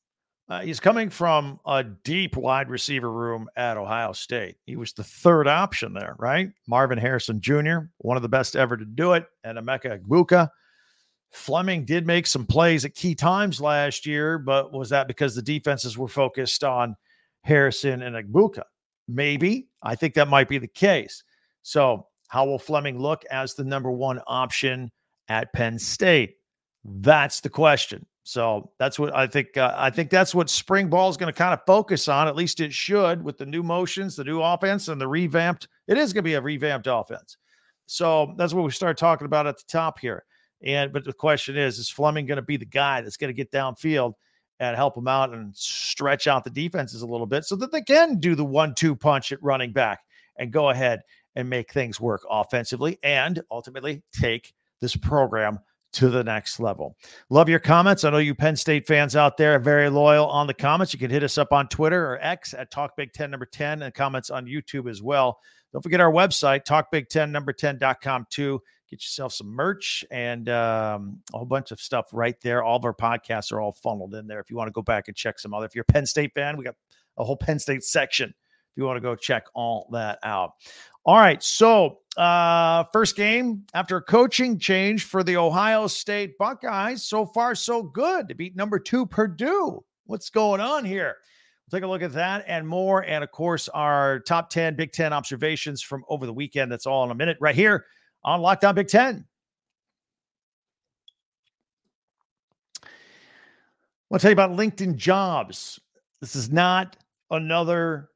Uh, 0.49 0.61
he's 0.61 0.79
coming 0.79 1.11
from 1.11 1.59
a 1.67 1.83
deep 1.83 2.35
wide 2.35 2.69
receiver 2.69 3.11
room 3.11 3.47
at 3.55 3.77
Ohio 3.77 4.11
State. 4.13 4.55
He 4.65 4.75
was 4.75 4.93
the 4.93 5.03
third 5.03 5.47
option 5.47 5.93
there, 5.93 6.15
right? 6.17 6.49
Marvin 6.67 6.97
Harrison 6.97 7.39
Jr., 7.39 7.79
one 7.99 8.17
of 8.17 8.23
the 8.23 8.29
best 8.29 8.55
ever 8.55 8.75
to 8.75 8.85
do 8.85 9.13
it, 9.13 9.27
and 9.43 9.59
Emeka 9.59 10.01
Egbuka. 10.01 10.49
Fleming 11.31 11.85
did 11.85 12.07
make 12.07 12.25
some 12.25 12.45
plays 12.45 12.85
at 12.85 12.95
key 12.95 13.13
times 13.13 13.61
last 13.61 14.05
year, 14.05 14.37
but 14.39 14.73
was 14.73 14.89
that 14.89 15.07
because 15.07 15.35
the 15.35 15.41
defenses 15.41 15.97
were 15.97 16.07
focused 16.07 16.63
on 16.63 16.95
Harrison 17.43 18.01
and 18.01 18.15
Egbuka? 18.15 18.63
Maybe. 19.07 19.67
I 19.83 19.95
think 19.95 20.13
that 20.15 20.27
might 20.27 20.49
be 20.49 20.57
the 20.57 20.67
case. 20.67 21.23
So, 21.61 22.07
how 22.27 22.45
will 22.45 22.59
Fleming 22.59 22.99
look 22.99 23.25
as 23.31 23.55
the 23.55 23.63
number 23.63 23.91
one 23.91 24.21
option 24.27 24.91
at 25.29 25.51
Penn 25.53 25.79
State? 25.79 26.35
That's 26.83 27.39
the 27.41 27.49
question. 27.49 28.05
So 28.23 28.71
that's 28.77 28.99
what 28.99 29.15
I 29.15 29.25
think. 29.25 29.57
Uh, 29.57 29.73
I 29.75 29.89
think 29.89 30.11
that's 30.11 30.35
what 30.35 30.51
spring 30.51 30.87
ball 30.87 31.09
is 31.09 31.17
going 31.17 31.33
to 31.33 31.37
kind 31.37 31.51
of 31.51 31.61
focus 31.65 32.07
on. 32.07 32.27
At 32.27 32.35
least 32.35 32.59
it 32.59 32.71
should 32.71 33.23
with 33.23 33.39
the 33.39 33.45
new 33.45 33.63
motions, 33.63 34.15
the 34.15 34.23
new 34.23 34.39
offense, 34.39 34.87
and 34.87 35.01
the 35.01 35.07
revamped. 35.07 35.67
It 35.87 35.97
is 35.97 36.13
going 36.13 36.23
to 36.23 36.29
be 36.29 36.35
a 36.35 36.41
revamped 36.41 36.85
offense. 36.87 37.37
So 37.87 38.35
that's 38.37 38.53
what 38.53 38.63
we 38.63 38.69
start 38.69 38.99
talking 38.99 39.25
about 39.25 39.47
at 39.47 39.57
the 39.57 39.63
top 39.67 39.97
here. 39.97 40.25
And 40.63 40.91
but 40.91 41.05
the 41.05 41.13
question 41.13 41.57
is, 41.57 41.79
is 41.79 41.89
Fleming 41.89 42.25
going 42.25 42.37
to 42.37 42.41
be 42.41 42.57
the 42.57 42.65
guy 42.65 43.01
that's 43.01 43.17
going 43.17 43.29
to 43.29 43.33
get 43.33 43.51
downfield 43.51 44.13
and 44.59 44.75
help 44.75 44.95
them 44.95 45.07
out 45.07 45.33
and 45.33 45.55
stretch 45.55 46.27
out 46.27 46.43
the 46.43 46.49
defenses 46.49 47.01
a 47.01 47.07
little 47.07 47.25
bit 47.25 47.45
so 47.45 47.55
that 47.55 47.71
they 47.71 47.81
can 47.81 48.19
do 48.19 48.35
the 48.35 48.43
one-two 48.43 48.95
punch 48.95 49.31
at 49.31 49.41
running 49.41 49.71
back 49.71 50.01
and 50.37 50.51
go 50.51 50.69
ahead 50.69 51.01
and 51.35 51.49
make 51.49 51.71
things 51.71 51.99
work 51.99 52.21
offensively 52.29 52.99
and 53.03 53.41
ultimately 53.51 54.01
take 54.11 54.53
this 54.81 54.95
program 54.95 55.59
to 55.91 56.09
the 56.09 56.23
next 56.23 56.59
level. 56.59 56.95
Love 57.29 57.49
your 57.49 57.59
comments. 57.59 58.03
I 58.03 58.09
know 58.09 58.17
you 58.17 58.35
Penn 58.35 58.55
State 58.55 58.85
fans 58.85 59.15
out 59.15 59.37
there 59.37 59.55
are 59.55 59.59
very 59.59 59.89
loyal 59.89 60.27
on 60.27 60.45
the 60.45 60.53
comments. 60.53 60.93
You 60.93 60.99
can 60.99 61.09
hit 61.09 61.23
us 61.23 61.37
up 61.37 61.51
on 61.53 61.67
Twitter 61.67 62.05
or 62.05 62.19
X 62.21 62.53
at 62.53 62.69
Talk 62.69 62.95
Big 62.95 63.13
10 63.13 63.31
number 63.31 63.45
10 63.45 63.81
and 63.81 63.93
comments 63.93 64.29
on 64.29 64.45
YouTube 64.45 64.89
as 64.89 65.01
well. 65.01 65.39
Don't 65.71 65.81
forget 65.81 65.99
our 65.99 66.11
website, 66.11 66.65
talkbig10 66.65 67.29
number 67.29 67.53
10.com 67.53 68.25
too. 68.29 68.61
Get 68.89 69.03
yourself 69.03 69.33
some 69.33 69.47
merch 69.47 70.03
and 70.09 70.49
um, 70.49 71.19
a 71.31 71.37
whole 71.37 71.45
bunch 71.45 71.69
of 71.69 71.79
stuff 71.79 72.07
right 72.11 72.35
there. 72.41 72.63
All 72.63 72.77
of 72.77 72.85
our 72.85 72.93
podcasts 72.93 73.51
are 73.51 73.61
all 73.61 73.71
funneled 73.71 74.15
in 74.15 74.25
there. 74.25 74.39
If 74.39 74.49
you 74.49 74.57
want 74.57 74.67
to 74.67 74.71
go 74.71 74.81
back 74.81 75.07
and 75.07 75.15
check 75.15 75.37
some 75.37 75.53
other, 75.53 75.67
if 75.67 75.75
you're 75.75 75.85
a 75.87 75.91
Penn 75.91 76.07
State 76.07 76.31
fan, 76.33 76.57
we 76.57 76.63
got 76.63 76.73
a 77.17 77.23
whole 77.23 77.37
Penn 77.37 77.59
State 77.59 77.83
section. 77.83 78.29
If 78.29 78.77
you 78.77 78.85
want 78.85 78.97
to 78.97 79.01
go 79.01 79.15
check 79.15 79.43
all 79.53 79.87
that 79.91 80.17
out. 80.23 80.53
All 81.05 81.17
right. 81.17 81.41
So, 81.43 81.99
uh, 82.17 82.85
first 82.91 83.15
game 83.15 83.63
after 83.75 83.97
a 83.97 84.01
coaching 84.01 84.57
change 84.57 85.03
for 85.03 85.23
the 85.23 85.37
Ohio 85.37 85.85
State 85.85 86.37
Buckeyes. 86.39 87.03
So 87.03 87.27
far, 87.27 87.53
so 87.53 87.83
good 87.83 88.27
to 88.27 88.33
beat 88.33 88.55
number 88.55 88.79
two 88.79 89.05
Purdue. 89.05 89.83
What's 90.05 90.31
going 90.31 90.61
on 90.61 90.83
here? 90.83 91.17
We'll 91.71 91.79
take 91.79 91.85
a 91.85 91.87
look 91.87 92.01
at 92.01 92.13
that 92.13 92.45
and 92.47 92.67
more. 92.67 93.03
And 93.05 93.23
of 93.23 93.29
course, 93.29 93.69
our 93.69 94.19
top 94.21 94.49
10 94.49 94.75
Big 94.75 94.93
Ten 94.93 95.13
observations 95.13 95.83
from 95.83 96.03
over 96.09 96.25
the 96.25 96.33
weekend. 96.33 96.71
That's 96.71 96.87
all 96.87 97.03
in 97.03 97.11
a 97.11 97.15
minute 97.15 97.37
right 97.39 97.53
here 97.53 97.85
on 98.23 98.41
Locked 98.41 98.65
On 98.65 98.75
Big 98.75 98.87
Ten. 98.87 99.25
I 102.83 102.87
want 104.09 104.21
to 104.21 104.23
tell 104.23 104.31
you 104.31 104.33
about 104.33 104.57
LinkedIn 104.57 104.95
Jobs. 104.95 105.79
This 106.19 106.35
is 106.35 106.51
not 106.51 106.97
another 107.29 108.09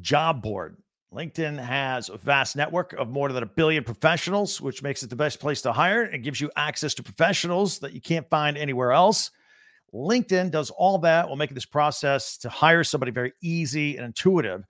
job 0.00 0.42
board. 0.42 0.76
LinkedIn 1.12 1.58
has 1.58 2.10
a 2.10 2.18
vast 2.18 2.54
network 2.54 2.92
of 2.92 3.08
more 3.08 3.32
than 3.32 3.42
a 3.42 3.46
billion 3.46 3.82
professionals, 3.82 4.60
which 4.60 4.82
makes 4.82 5.02
it 5.02 5.08
the 5.08 5.16
best 5.16 5.40
place 5.40 5.62
to 5.62 5.72
hire 5.72 6.02
and 6.02 6.22
gives 6.22 6.40
you 6.40 6.50
access 6.56 6.92
to 6.94 7.02
professionals 7.02 7.78
that 7.78 7.94
you 7.94 8.00
can't 8.00 8.28
find 8.28 8.58
anywhere 8.58 8.92
else. 8.92 9.30
LinkedIn 9.94 10.50
does 10.50 10.68
all 10.70 10.98
that 10.98 11.26
while 11.26 11.36
making 11.36 11.54
this 11.54 11.64
process 11.64 12.36
to 12.38 12.50
hire 12.50 12.84
somebody 12.84 13.10
very 13.10 13.32
easy 13.42 13.96
and 13.96 14.04
intuitive. 14.04 14.64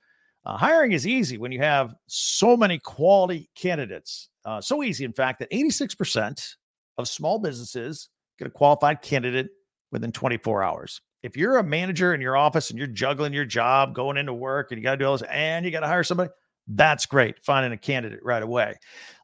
Uh, 0.47 0.57
hiring 0.57 0.92
is 0.92 1.09
easy 1.09 1.38
when 1.38 1.50
you 1.50 1.59
have 1.59 1.92
so 2.07 2.57
many 2.57 2.78
quality 2.78 3.50
candidates. 3.57 4.28
Uh, 4.49 4.62
so 4.62 4.83
easy, 4.83 5.05
in 5.05 5.12
fact, 5.12 5.40
that 5.40 5.50
86% 5.50 6.55
of 6.97 7.07
small 7.07 7.38
businesses 7.38 8.09
get 8.38 8.49
a 8.49 8.50
qualified 8.50 9.02
candidate 9.02 9.50
within 9.93 10.11
24 10.11 10.62
hours. 10.62 11.02
If 11.23 11.37
you're 11.37 11.59
a 11.59 11.62
manager 11.62 12.14
in 12.14 12.23
your 12.23 12.35
office 12.35 12.71
and 12.71 12.78
you're 12.78 12.88
juggling 12.88 13.35
your 13.35 13.45
job, 13.45 13.95
going 13.95 14.17
into 14.17 14.33
work, 14.33 14.71
and 14.71 14.78
you 14.78 14.83
got 14.83 14.93
to 14.93 14.97
do 14.97 15.05
all 15.05 15.19
this, 15.19 15.28
and 15.31 15.67
you 15.67 15.71
got 15.71 15.81
to 15.81 15.87
hire 15.87 16.02
somebody, 16.02 16.31
that's 16.67 17.05
great. 17.05 17.45
Finding 17.45 17.73
a 17.73 17.76
candidate 17.76 18.21
right 18.23 18.43
away. 18.43 18.75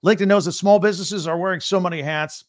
LinkedIn 0.05 0.27
knows 0.27 0.45
that 0.45 0.53
small 0.53 0.79
businesses 0.79 1.27
are 1.27 1.39
wearing 1.39 1.61
so 1.61 1.81
many 1.81 2.03
hats 2.03 2.45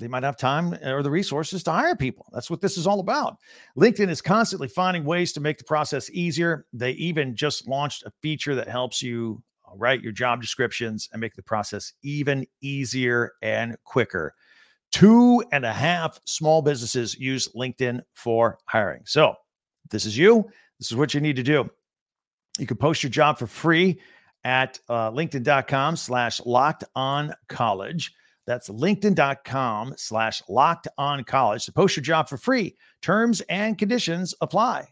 they 0.00 0.08
might 0.08 0.24
have 0.24 0.36
time 0.36 0.74
or 0.82 1.04
the 1.04 1.10
resources 1.10 1.62
to 1.62 1.70
hire 1.70 1.94
people. 1.94 2.26
That's 2.32 2.50
what 2.50 2.60
this 2.60 2.76
is 2.76 2.88
all 2.88 2.98
about. 2.98 3.36
LinkedIn 3.78 4.10
is 4.10 4.20
constantly 4.20 4.66
finding 4.66 5.04
ways 5.04 5.32
to 5.34 5.40
make 5.40 5.58
the 5.58 5.64
process 5.64 6.10
easier. 6.10 6.66
They 6.72 6.90
even 6.92 7.36
just 7.36 7.68
launched 7.68 8.02
a 8.02 8.12
feature 8.22 8.56
that 8.56 8.68
helps 8.68 9.02
you 9.02 9.40
write 9.74 10.02
your 10.02 10.12
job 10.12 10.40
descriptions 10.40 11.08
and 11.12 11.20
make 11.20 11.34
the 11.34 11.42
process 11.42 11.92
even 12.02 12.46
easier 12.60 13.32
and 13.42 13.76
quicker. 13.84 14.34
Two 14.92 15.42
and 15.52 15.64
a 15.64 15.72
half 15.72 16.20
small 16.24 16.62
businesses 16.62 17.18
use 17.18 17.48
LinkedIn 17.56 18.00
for 18.14 18.58
hiring. 18.66 19.02
So, 19.04 19.34
this 19.90 20.04
is 20.04 20.16
you, 20.16 20.48
this 20.78 20.90
is 20.90 20.96
what 20.96 21.14
you 21.14 21.20
need 21.20 21.36
to 21.36 21.42
do. 21.42 21.68
You 22.58 22.66
can 22.66 22.76
post 22.76 23.02
your 23.02 23.10
job 23.10 23.38
for 23.38 23.46
free 23.46 24.00
at 24.44 24.78
uh, 24.88 25.10
linkedin.com 25.10 25.96
slash 25.96 26.40
locked 26.44 26.84
on 26.94 27.34
college. 27.48 28.12
That's 28.46 28.68
linkedin.com 28.68 29.94
slash 29.96 30.42
locked 30.48 30.88
on 30.96 31.24
college 31.24 31.64
to 31.66 31.72
post 31.72 31.96
your 31.96 32.04
job 32.04 32.28
for 32.28 32.36
free. 32.36 32.76
Terms 33.02 33.42
and 33.48 33.76
conditions 33.76 34.34
apply. 34.40 34.88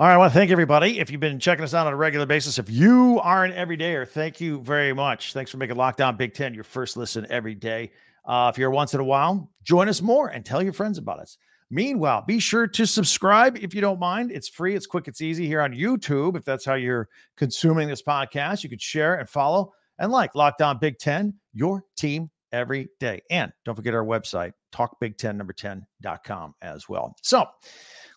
All 0.00 0.06
right, 0.06 0.14
I 0.14 0.16
want 0.16 0.32
to 0.32 0.38
thank 0.38 0.50
everybody. 0.50 0.98
If 0.98 1.10
you've 1.10 1.20
been 1.20 1.38
checking 1.38 1.62
us 1.62 1.74
out 1.74 1.86
on 1.86 1.92
a 1.92 1.96
regular 1.96 2.24
basis, 2.24 2.58
if 2.58 2.70
you 2.70 3.20
are 3.22 3.44
an 3.44 3.52
everydayer, 3.52 4.08
thank 4.08 4.40
you 4.40 4.62
very 4.62 4.94
much. 4.94 5.34
Thanks 5.34 5.50
for 5.50 5.58
making 5.58 5.76
Locked 5.76 6.00
On 6.00 6.16
Big 6.16 6.32
Ten 6.32 6.54
your 6.54 6.64
first 6.64 6.96
listen 6.96 7.26
every 7.28 7.54
day. 7.54 7.92
Uh, 8.24 8.50
if 8.50 8.56
you're 8.56 8.70
once 8.70 8.94
in 8.94 9.00
a 9.00 9.04
while, 9.04 9.52
join 9.62 9.90
us 9.90 10.00
more 10.00 10.28
and 10.28 10.42
tell 10.42 10.62
your 10.62 10.72
friends 10.72 10.96
about 10.96 11.20
us. 11.20 11.36
Meanwhile, 11.68 12.24
be 12.26 12.38
sure 12.38 12.66
to 12.66 12.86
subscribe 12.86 13.58
if 13.58 13.74
you 13.74 13.82
don't 13.82 14.00
mind. 14.00 14.32
It's 14.32 14.48
free, 14.48 14.74
it's 14.74 14.86
quick, 14.86 15.06
it's 15.06 15.20
easy 15.20 15.46
here 15.46 15.60
on 15.60 15.74
YouTube. 15.74 16.34
If 16.34 16.46
that's 16.46 16.64
how 16.64 16.76
you're 16.76 17.10
consuming 17.36 17.86
this 17.86 18.02
podcast, 18.02 18.64
you 18.64 18.70
could 18.70 18.80
share 18.80 19.16
and 19.16 19.28
follow 19.28 19.74
and 19.98 20.10
like 20.10 20.34
Locked 20.34 20.62
On 20.62 20.78
Big 20.78 20.98
Ten, 20.98 21.34
your 21.52 21.84
team 21.98 22.30
every 22.52 22.88
day. 23.00 23.20
And 23.30 23.52
don't 23.66 23.74
forget 23.74 23.92
our 23.92 24.04
website, 24.04 24.52
talkbig10 24.72 25.36
number 25.36 25.52
10.com 25.52 26.54
as 26.62 26.88
well. 26.88 27.14
So 27.20 27.44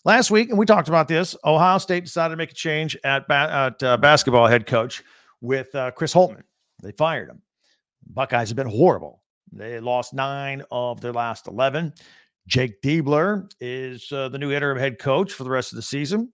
last 0.05 0.31
week, 0.31 0.49
and 0.49 0.57
we 0.57 0.65
talked 0.65 0.87
about 0.87 1.07
this, 1.07 1.35
Ohio 1.45 1.77
State 1.77 2.03
decided 2.03 2.33
to 2.33 2.37
make 2.37 2.51
a 2.51 2.55
change 2.55 2.97
at, 3.03 3.27
ba- 3.27 3.73
at 3.79 3.83
uh, 3.83 3.97
basketball 3.97 4.47
head 4.47 4.65
coach 4.65 5.03
with 5.41 5.73
uh, 5.75 5.91
Chris 5.91 6.13
Holtman. 6.13 6.43
They 6.81 6.91
fired 6.91 7.29
him. 7.29 7.41
Buckeyes 8.07 8.49
have 8.49 8.57
been 8.57 8.69
horrible. 8.69 9.21
They 9.51 9.79
lost 9.79 10.13
nine 10.13 10.63
of 10.71 10.99
their 11.01 11.13
last 11.13 11.47
11. 11.47 11.93
Jake 12.47 12.81
Diebler 12.81 13.49
is 13.61 14.11
uh, 14.11 14.29
the 14.29 14.37
new 14.37 14.51
interim 14.51 14.77
head 14.77 14.99
coach 14.99 15.31
for 15.31 15.43
the 15.43 15.49
rest 15.49 15.71
of 15.71 15.77
the 15.77 15.81
season. 15.81 16.33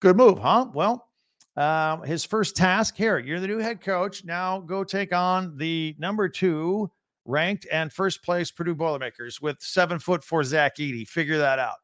Good 0.00 0.16
move, 0.16 0.38
huh? 0.38 0.66
Well, 0.72 1.08
uh, 1.56 1.98
his 2.00 2.24
first 2.24 2.56
task 2.56 2.96
here 2.96 3.18
you're 3.18 3.40
the 3.40 3.46
new 3.46 3.58
head 3.58 3.82
coach. 3.82 4.24
Now 4.24 4.60
go 4.60 4.84
take 4.84 5.12
on 5.12 5.56
the 5.58 5.94
number 5.98 6.28
two 6.28 6.90
ranked 7.26 7.66
and 7.70 7.92
first 7.92 8.24
place 8.24 8.50
Purdue 8.50 8.74
Boilermakers 8.74 9.40
with 9.40 9.58
seven 9.60 9.98
foot 9.98 10.24
four 10.24 10.44
Zach 10.44 10.76
Edey. 10.78 11.06
Figure 11.06 11.38
that 11.38 11.58
out. 11.58 11.76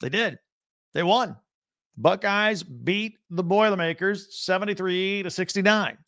They 0.00 0.08
did. 0.08 0.38
They 0.94 1.02
won. 1.02 1.36
Buckeyes 1.96 2.62
beat 2.62 3.18
the 3.30 3.42
Boilermakers 3.42 4.38
73 4.40 5.22
to 5.24 5.30
69. 5.30 5.98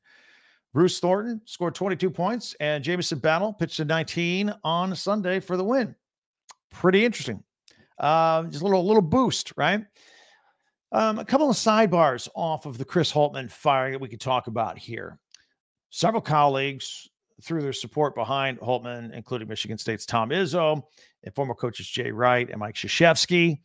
Bruce 0.72 1.00
Thornton 1.00 1.40
scored 1.44 1.74
22 1.74 2.10
points, 2.10 2.56
and 2.58 2.82
Jamison 2.82 3.18
Battle 3.18 3.52
pitched 3.52 3.80
a 3.80 3.84
19 3.84 4.54
on 4.64 4.96
Sunday 4.96 5.38
for 5.38 5.56
the 5.56 5.64
win 5.64 5.94
pretty 6.72 7.04
interesting. 7.04 7.42
Uh, 7.98 8.44
just 8.44 8.62
a 8.62 8.64
little 8.64 8.84
little 8.84 9.02
boost, 9.02 9.52
right? 9.56 9.84
Um, 10.90 11.18
a 11.18 11.24
couple 11.24 11.48
of 11.48 11.56
sidebars 11.56 12.28
off 12.34 12.66
of 12.66 12.76
the 12.76 12.84
Chris 12.84 13.12
Holtman 13.12 13.50
firing 13.50 13.92
that 13.92 14.00
we 14.00 14.08
could 14.08 14.20
talk 14.20 14.46
about 14.46 14.76
here. 14.76 15.18
Several 15.90 16.20
colleagues 16.20 17.08
threw 17.42 17.62
their 17.62 17.72
support 17.72 18.14
behind 18.14 18.58
Holtman, 18.60 19.12
including 19.14 19.48
Michigan 19.48 19.78
State's 19.78 20.06
Tom 20.06 20.30
Izzo 20.30 20.82
and 21.24 21.34
former 21.34 21.54
coaches 21.54 21.88
Jay 21.88 22.10
Wright 22.10 22.48
and 22.50 22.58
Mike 22.58 22.74
Krzyzewski. 22.74 23.60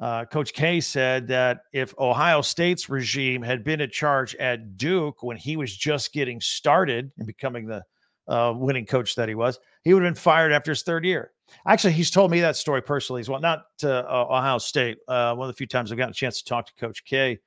Uh, 0.00 0.24
Coach 0.24 0.54
K 0.54 0.80
said 0.80 1.28
that 1.28 1.64
if 1.74 1.94
Ohio 1.98 2.40
State's 2.40 2.88
regime 2.88 3.42
had 3.42 3.62
been 3.62 3.82
in 3.82 3.90
charge 3.90 4.34
at 4.36 4.78
Duke 4.78 5.22
when 5.22 5.36
he 5.36 5.58
was 5.58 5.76
just 5.76 6.12
getting 6.14 6.40
started 6.40 7.12
and 7.18 7.26
becoming 7.26 7.66
the 7.66 7.84
uh, 8.26 8.54
winning 8.56 8.86
coach 8.86 9.14
that 9.16 9.28
he 9.28 9.34
was, 9.34 9.58
he 9.84 9.92
would 9.92 10.02
have 10.02 10.14
been 10.14 10.20
fired 10.20 10.52
after 10.52 10.70
his 10.70 10.82
third 10.82 11.04
year. 11.04 11.32
Actually, 11.66 11.92
he's 11.92 12.10
told 12.10 12.30
me 12.30 12.40
that 12.40 12.56
story 12.56 12.80
personally 12.80 13.20
as 13.20 13.28
well, 13.28 13.40
not 13.40 13.64
to 13.78 14.10
uh, 14.10 14.26
Ohio 14.30 14.56
State. 14.56 14.98
Uh, 15.06 15.34
one 15.34 15.48
of 15.48 15.54
the 15.54 15.58
few 15.58 15.66
times 15.66 15.92
I've 15.92 15.98
gotten 15.98 16.12
a 16.12 16.14
chance 16.14 16.40
to 16.40 16.48
talk 16.48 16.66
to 16.66 16.74
Coach 16.74 17.04
K 17.04 17.38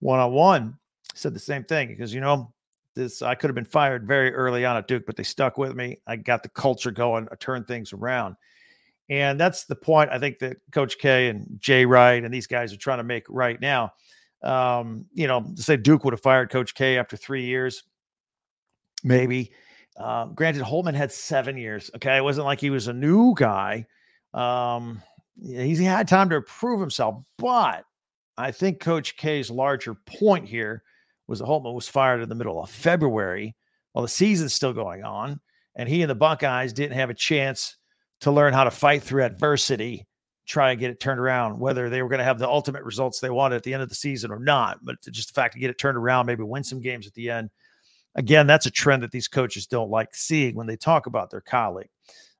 one 0.00 0.18
on 0.18 0.32
one, 0.32 0.78
said 1.14 1.32
the 1.32 1.40
same 1.40 1.64
thing 1.64 1.88
because, 1.88 2.12
you 2.12 2.20
know, 2.20 2.52
this 2.94 3.22
I 3.22 3.34
could 3.34 3.48
have 3.48 3.54
been 3.54 3.64
fired 3.64 4.06
very 4.06 4.34
early 4.34 4.66
on 4.66 4.76
at 4.76 4.88
Duke, 4.88 5.04
but 5.06 5.16
they 5.16 5.22
stuck 5.22 5.56
with 5.56 5.74
me. 5.74 6.00
I 6.06 6.16
got 6.16 6.42
the 6.42 6.48
culture 6.50 6.90
going, 6.90 7.28
I 7.32 7.36
turned 7.36 7.66
things 7.66 7.92
around. 7.92 8.36
And 9.08 9.38
that's 9.38 9.64
the 9.64 9.76
point 9.76 10.10
I 10.10 10.18
think 10.18 10.40
that 10.40 10.56
Coach 10.72 10.98
K 10.98 11.28
and 11.28 11.46
Jay 11.60 11.86
Wright 11.86 12.24
and 12.24 12.34
these 12.34 12.46
guys 12.46 12.72
are 12.72 12.78
trying 12.78 12.98
to 12.98 13.04
make 13.04 13.24
right 13.28 13.60
now. 13.60 13.92
Um, 14.42 15.06
you 15.12 15.26
know, 15.26 15.44
say 15.54 15.76
Duke 15.76 16.04
would 16.04 16.12
have 16.12 16.20
fired 16.20 16.50
Coach 16.50 16.74
K 16.74 16.98
after 16.98 17.16
three 17.16 17.44
years, 17.44 17.84
maybe. 19.04 19.52
Um, 19.96 20.34
granted, 20.34 20.62
Holtman 20.62 20.94
had 20.94 21.10
seven 21.10 21.56
years. 21.56 21.90
Okay, 21.96 22.16
it 22.16 22.24
wasn't 22.24 22.46
like 22.46 22.60
he 22.60 22.70
was 22.70 22.88
a 22.88 22.92
new 22.92 23.34
guy. 23.34 23.86
Um, 24.34 25.02
had 25.42 26.08
time 26.08 26.28
to 26.30 26.42
prove 26.42 26.80
himself, 26.80 27.22
but 27.38 27.84
I 28.36 28.50
think 28.50 28.80
Coach 28.80 29.16
K's 29.16 29.50
larger 29.50 29.94
point 29.94 30.46
here 30.46 30.82
was 31.26 31.38
that 31.38 31.46
Holtman 31.46 31.74
was 31.74 31.88
fired 31.88 32.22
in 32.22 32.28
the 32.28 32.34
middle 32.34 32.62
of 32.62 32.70
February 32.70 33.56
while 33.92 34.02
the 34.02 34.08
season's 34.08 34.52
still 34.52 34.74
going 34.74 35.04
on, 35.04 35.40
and 35.76 35.88
he 35.88 36.02
and 36.02 36.10
the 36.10 36.14
Buckeyes 36.14 36.72
didn't 36.72 36.98
have 36.98 37.10
a 37.10 37.14
chance 37.14 37.75
to 38.20 38.30
learn 38.30 38.52
how 38.52 38.64
to 38.64 38.70
fight 38.70 39.02
through 39.02 39.24
adversity, 39.24 40.06
try 40.46 40.70
and 40.70 40.80
get 40.80 40.90
it 40.90 41.00
turned 41.00 41.20
around, 41.20 41.58
whether 41.58 41.90
they 41.90 42.02
were 42.02 42.08
going 42.08 42.18
to 42.18 42.24
have 42.24 42.38
the 42.38 42.48
ultimate 42.48 42.84
results 42.84 43.20
they 43.20 43.30
wanted 43.30 43.56
at 43.56 43.62
the 43.62 43.74
end 43.74 43.82
of 43.82 43.88
the 43.88 43.94
season 43.94 44.30
or 44.30 44.38
not. 44.38 44.78
But 44.84 44.96
just 45.10 45.28
the 45.28 45.34
fact 45.34 45.54
to 45.54 45.60
get 45.60 45.70
it 45.70 45.78
turned 45.78 45.98
around, 45.98 46.26
maybe 46.26 46.42
win 46.42 46.64
some 46.64 46.80
games 46.80 47.06
at 47.06 47.14
the 47.14 47.30
end. 47.30 47.50
Again, 48.14 48.46
that's 48.46 48.66
a 48.66 48.70
trend 48.70 49.02
that 49.02 49.10
these 49.10 49.28
coaches 49.28 49.66
don't 49.66 49.90
like 49.90 50.14
seeing 50.14 50.54
when 50.54 50.66
they 50.66 50.76
talk 50.76 51.06
about 51.06 51.30
their 51.30 51.42
colleague. 51.42 51.90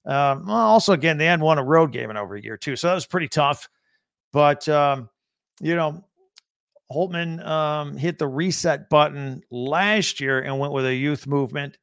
Um, 0.07 0.49
also, 0.49 0.93
again, 0.93 1.19
they 1.19 1.27
hadn't 1.27 1.45
won 1.45 1.59
a 1.59 1.65
road 1.65 1.93
game 1.93 2.11
in 2.11 2.17
over 2.17 2.37
a 2.37 2.43
year, 2.43 2.57
too. 2.57 2.77
So 2.77 2.87
that 2.87 2.95
was 2.95 3.07
pretty 3.07 3.29
tough. 3.29 3.69
But, 4.33 4.69
um, 4.69 5.11
you 5.61 5.75
know, 5.75 6.05
Holtman 6.91 7.45
um, 7.45 7.97
hit 7.97 8.19
the 8.19 8.29
reset 8.29 8.89
button 8.89 9.43
last 9.51 10.21
year 10.21 10.41
and 10.41 10.59
went 10.59 10.73
with 10.73 10.87
a 10.87 10.95
youth 10.95 11.27
movement. 11.27 11.77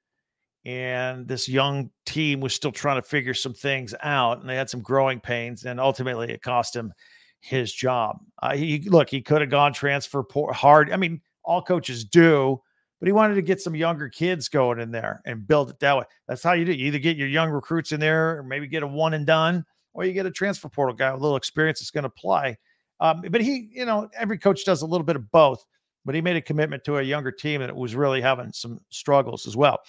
And 0.65 1.27
this 1.27 1.49
young 1.49 1.89
team 2.05 2.39
was 2.39 2.53
still 2.53 2.71
trying 2.71 3.01
to 3.01 3.07
figure 3.07 3.33
some 3.33 3.53
things 3.53 3.93
out, 4.01 4.39
and 4.39 4.49
they 4.49 4.55
had 4.55 4.69
some 4.69 4.81
growing 4.81 5.19
pains. 5.19 5.65
And 5.65 5.79
ultimately, 5.79 6.31
it 6.31 6.41
cost 6.41 6.75
him 6.75 6.93
his 7.41 7.73
job. 7.73 8.19
Uh, 8.41 8.55
he 8.55 8.79
look, 8.87 9.09
he 9.09 9.21
could 9.21 9.41
have 9.41 9.49
gone 9.49 9.73
transfer 9.73 10.23
hard. 10.53 10.91
I 10.91 10.95
mean, 10.95 11.21
all 11.43 11.61
coaches 11.61 12.05
do, 12.05 12.61
but 12.99 13.07
he 13.07 13.11
wanted 13.11 13.35
to 13.35 13.41
get 13.41 13.59
some 13.59 13.75
younger 13.75 14.07
kids 14.07 14.47
going 14.47 14.79
in 14.79 14.91
there 14.91 15.21
and 15.25 15.45
build 15.45 15.69
it 15.69 15.79
that 15.79 15.97
way. 15.97 16.05
That's 16.29 16.41
how 16.41 16.53
you 16.53 16.63
do. 16.63 16.71
You 16.71 16.87
either 16.87 16.99
get 16.99 17.17
your 17.17 17.27
young 17.27 17.49
recruits 17.49 17.91
in 17.91 17.99
there, 17.99 18.39
or 18.39 18.43
maybe 18.43 18.67
get 18.67 18.83
a 18.83 18.87
one 18.87 19.13
and 19.13 19.25
done, 19.25 19.65
or 19.93 20.05
you 20.05 20.13
get 20.13 20.25
a 20.25 20.31
transfer 20.31 20.69
portal 20.69 20.95
guy 20.95 21.11
with 21.11 21.19
a 21.19 21.23
little 21.23 21.35
experience 21.35 21.79
that's 21.79 21.91
going 21.91 22.05
to 22.05 22.09
play. 22.09 22.57
Um, 23.01 23.21
but 23.29 23.41
he, 23.41 23.69
you 23.73 23.85
know, 23.85 24.07
every 24.17 24.37
coach 24.37 24.63
does 24.63 24.81
a 24.81 24.85
little 24.85 25.05
bit 25.05 25.17
of 25.17 25.29
both. 25.31 25.65
But 26.05 26.15
he 26.15 26.21
made 26.21 26.35
a 26.35 26.41
commitment 26.41 26.83
to 26.83 26.97
a 26.97 27.01
younger 27.01 27.31
team 27.31 27.61
that 27.61 27.75
was 27.75 27.95
really 27.95 28.21
having 28.21 28.51
some 28.51 28.81
struggles 28.89 29.47
as 29.47 29.55
well. 29.55 29.79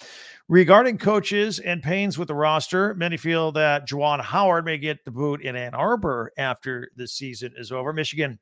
Regarding 0.47 0.97
coaches 0.97 1.59
and 1.59 1.83
pains 1.83 2.17
with 2.17 2.29
the 2.29 2.35
roster, 2.35 2.93
many 2.93 3.17
feel 3.17 3.51
that 3.53 3.87
Juwan 3.87 4.21
Howard 4.21 4.63
may 4.63 4.77
get 4.77 5.03
the 5.03 5.11
boot 5.11 5.41
in 5.41 5.55
Ann 5.55 5.73
Arbor 5.73 6.31
after 6.37 6.89
the 6.95 7.07
season 7.07 7.53
is 7.57 7.71
over. 7.71 7.91
Michigan 7.91 8.39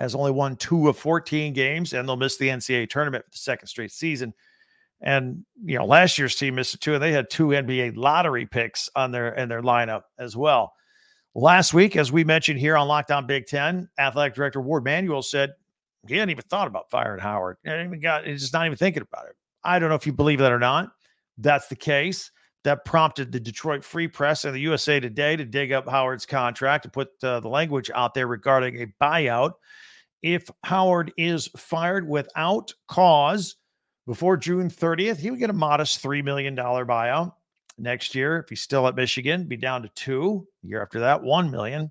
has 0.00 0.14
only 0.14 0.32
won 0.32 0.56
two 0.56 0.88
of 0.88 0.98
14 0.98 1.52
games, 1.52 1.92
and 1.92 2.08
they'll 2.08 2.16
miss 2.16 2.38
the 2.38 2.48
NCAA 2.48 2.88
tournament 2.88 3.24
for 3.24 3.30
the 3.30 3.38
second 3.38 3.68
straight 3.68 3.92
season. 3.92 4.34
And 5.02 5.44
you 5.64 5.78
know, 5.78 5.86
last 5.86 6.18
year's 6.18 6.34
team 6.34 6.56
missed 6.56 6.80
two, 6.80 6.94
and 6.94 7.02
they 7.02 7.12
had 7.12 7.30
two 7.30 7.48
NBA 7.48 7.96
lottery 7.96 8.46
picks 8.46 8.88
on 8.96 9.12
their 9.12 9.32
in 9.34 9.48
their 9.48 9.62
lineup 9.62 10.02
as 10.18 10.36
well. 10.36 10.74
Last 11.34 11.72
week, 11.72 11.96
as 11.96 12.10
we 12.10 12.24
mentioned 12.24 12.58
here 12.58 12.76
on 12.76 12.88
Locked 12.88 13.10
On 13.10 13.26
Big 13.26 13.46
Ten, 13.46 13.88
athletic 13.98 14.34
director 14.34 14.60
Warde 14.60 14.84
Manuel 14.84 15.22
said 15.22 15.52
he 16.08 16.14
hadn't 16.14 16.30
even 16.30 16.44
thought 16.48 16.66
about 16.66 16.90
firing 16.90 17.20
Howard. 17.20 17.56
He 17.64 17.70
even 17.70 18.00
got 18.00 18.26
he's 18.26 18.40
just 18.40 18.52
not 18.52 18.66
even 18.66 18.78
thinking 18.78 19.02
about 19.02 19.26
it. 19.26 19.36
I 19.64 19.78
don't 19.78 19.88
know 19.88 19.94
if 19.94 20.06
you 20.06 20.12
believe 20.12 20.38
that 20.38 20.52
or 20.52 20.58
not. 20.58 20.90
That's 21.38 21.68
the 21.68 21.76
case. 21.76 22.30
That 22.64 22.84
prompted 22.84 23.32
the 23.32 23.40
Detroit 23.40 23.82
Free 23.82 24.06
Press 24.06 24.44
and 24.44 24.54
the 24.54 24.60
USA 24.60 25.00
Today 25.00 25.34
to 25.34 25.46
dig 25.46 25.72
up 25.72 25.88
Howard's 25.88 26.26
contract 26.26 26.84
and 26.84 26.92
put 26.92 27.08
uh, 27.22 27.40
the 27.40 27.48
language 27.48 27.90
out 27.94 28.12
there 28.12 28.26
regarding 28.26 28.82
a 28.82 28.86
buyout. 29.02 29.52
If 30.22 30.50
Howard 30.64 31.12
is 31.16 31.48
fired 31.56 32.06
without 32.06 32.72
cause 32.86 33.56
before 34.06 34.36
June 34.36 34.68
30th, 34.68 35.18
he 35.18 35.30
would 35.30 35.40
get 35.40 35.48
a 35.48 35.54
modest 35.54 36.02
$3 36.02 36.22
million 36.22 36.54
buyout. 36.54 37.32
Next 37.78 38.14
year, 38.14 38.40
if 38.40 38.50
he's 38.50 38.60
still 38.60 38.86
at 38.86 38.94
Michigan, 38.94 39.44
be 39.48 39.56
down 39.56 39.82
to 39.82 39.88
two. 39.94 40.46
Year 40.62 40.82
after 40.82 41.00
that, 41.00 41.22
one 41.22 41.50
million. 41.50 41.90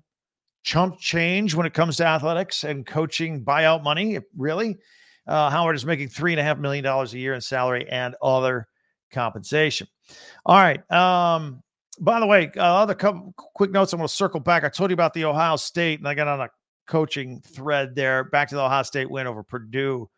Chump 0.62 0.98
change 0.98 1.54
when 1.54 1.66
it 1.66 1.74
comes 1.74 1.96
to 1.96 2.06
athletics 2.06 2.64
and 2.64 2.86
coaching 2.86 3.44
buyout 3.44 3.82
money. 3.82 4.18
Really, 4.36 4.78
uh, 5.26 5.48
Howard 5.50 5.76
is 5.76 5.86
making 5.86 6.08
three 6.08 6.32
and 6.32 6.40
a 6.40 6.42
half 6.42 6.58
million 6.58 6.84
dollars 6.84 7.14
a 7.14 7.18
year 7.18 7.34
in 7.34 7.40
salary 7.40 7.88
and 7.88 8.14
other 8.22 8.68
compensation. 9.10 9.86
All 10.44 10.56
right. 10.56 10.90
Um, 10.90 11.62
by 12.00 12.20
the 12.20 12.26
way, 12.26 12.50
uh, 12.56 12.60
other 12.62 12.94
couple 12.94 13.32
quick 13.36 13.70
notes. 13.70 13.92
I'm 13.92 13.98
going 13.98 14.08
to 14.08 14.14
circle 14.14 14.40
back. 14.40 14.64
I 14.64 14.68
told 14.68 14.90
you 14.90 14.94
about 14.94 15.14
the 15.14 15.24
Ohio 15.24 15.56
State, 15.56 15.98
and 15.98 16.08
I 16.08 16.14
got 16.14 16.28
on 16.28 16.40
a 16.40 16.48
coaching 16.86 17.40
thread 17.40 17.94
there. 17.94 18.24
Back 18.24 18.48
to 18.48 18.54
the 18.54 18.62
Ohio 18.62 18.82
State 18.82 19.10
win 19.10 19.26
over 19.26 19.42
Purdue. 19.42 20.08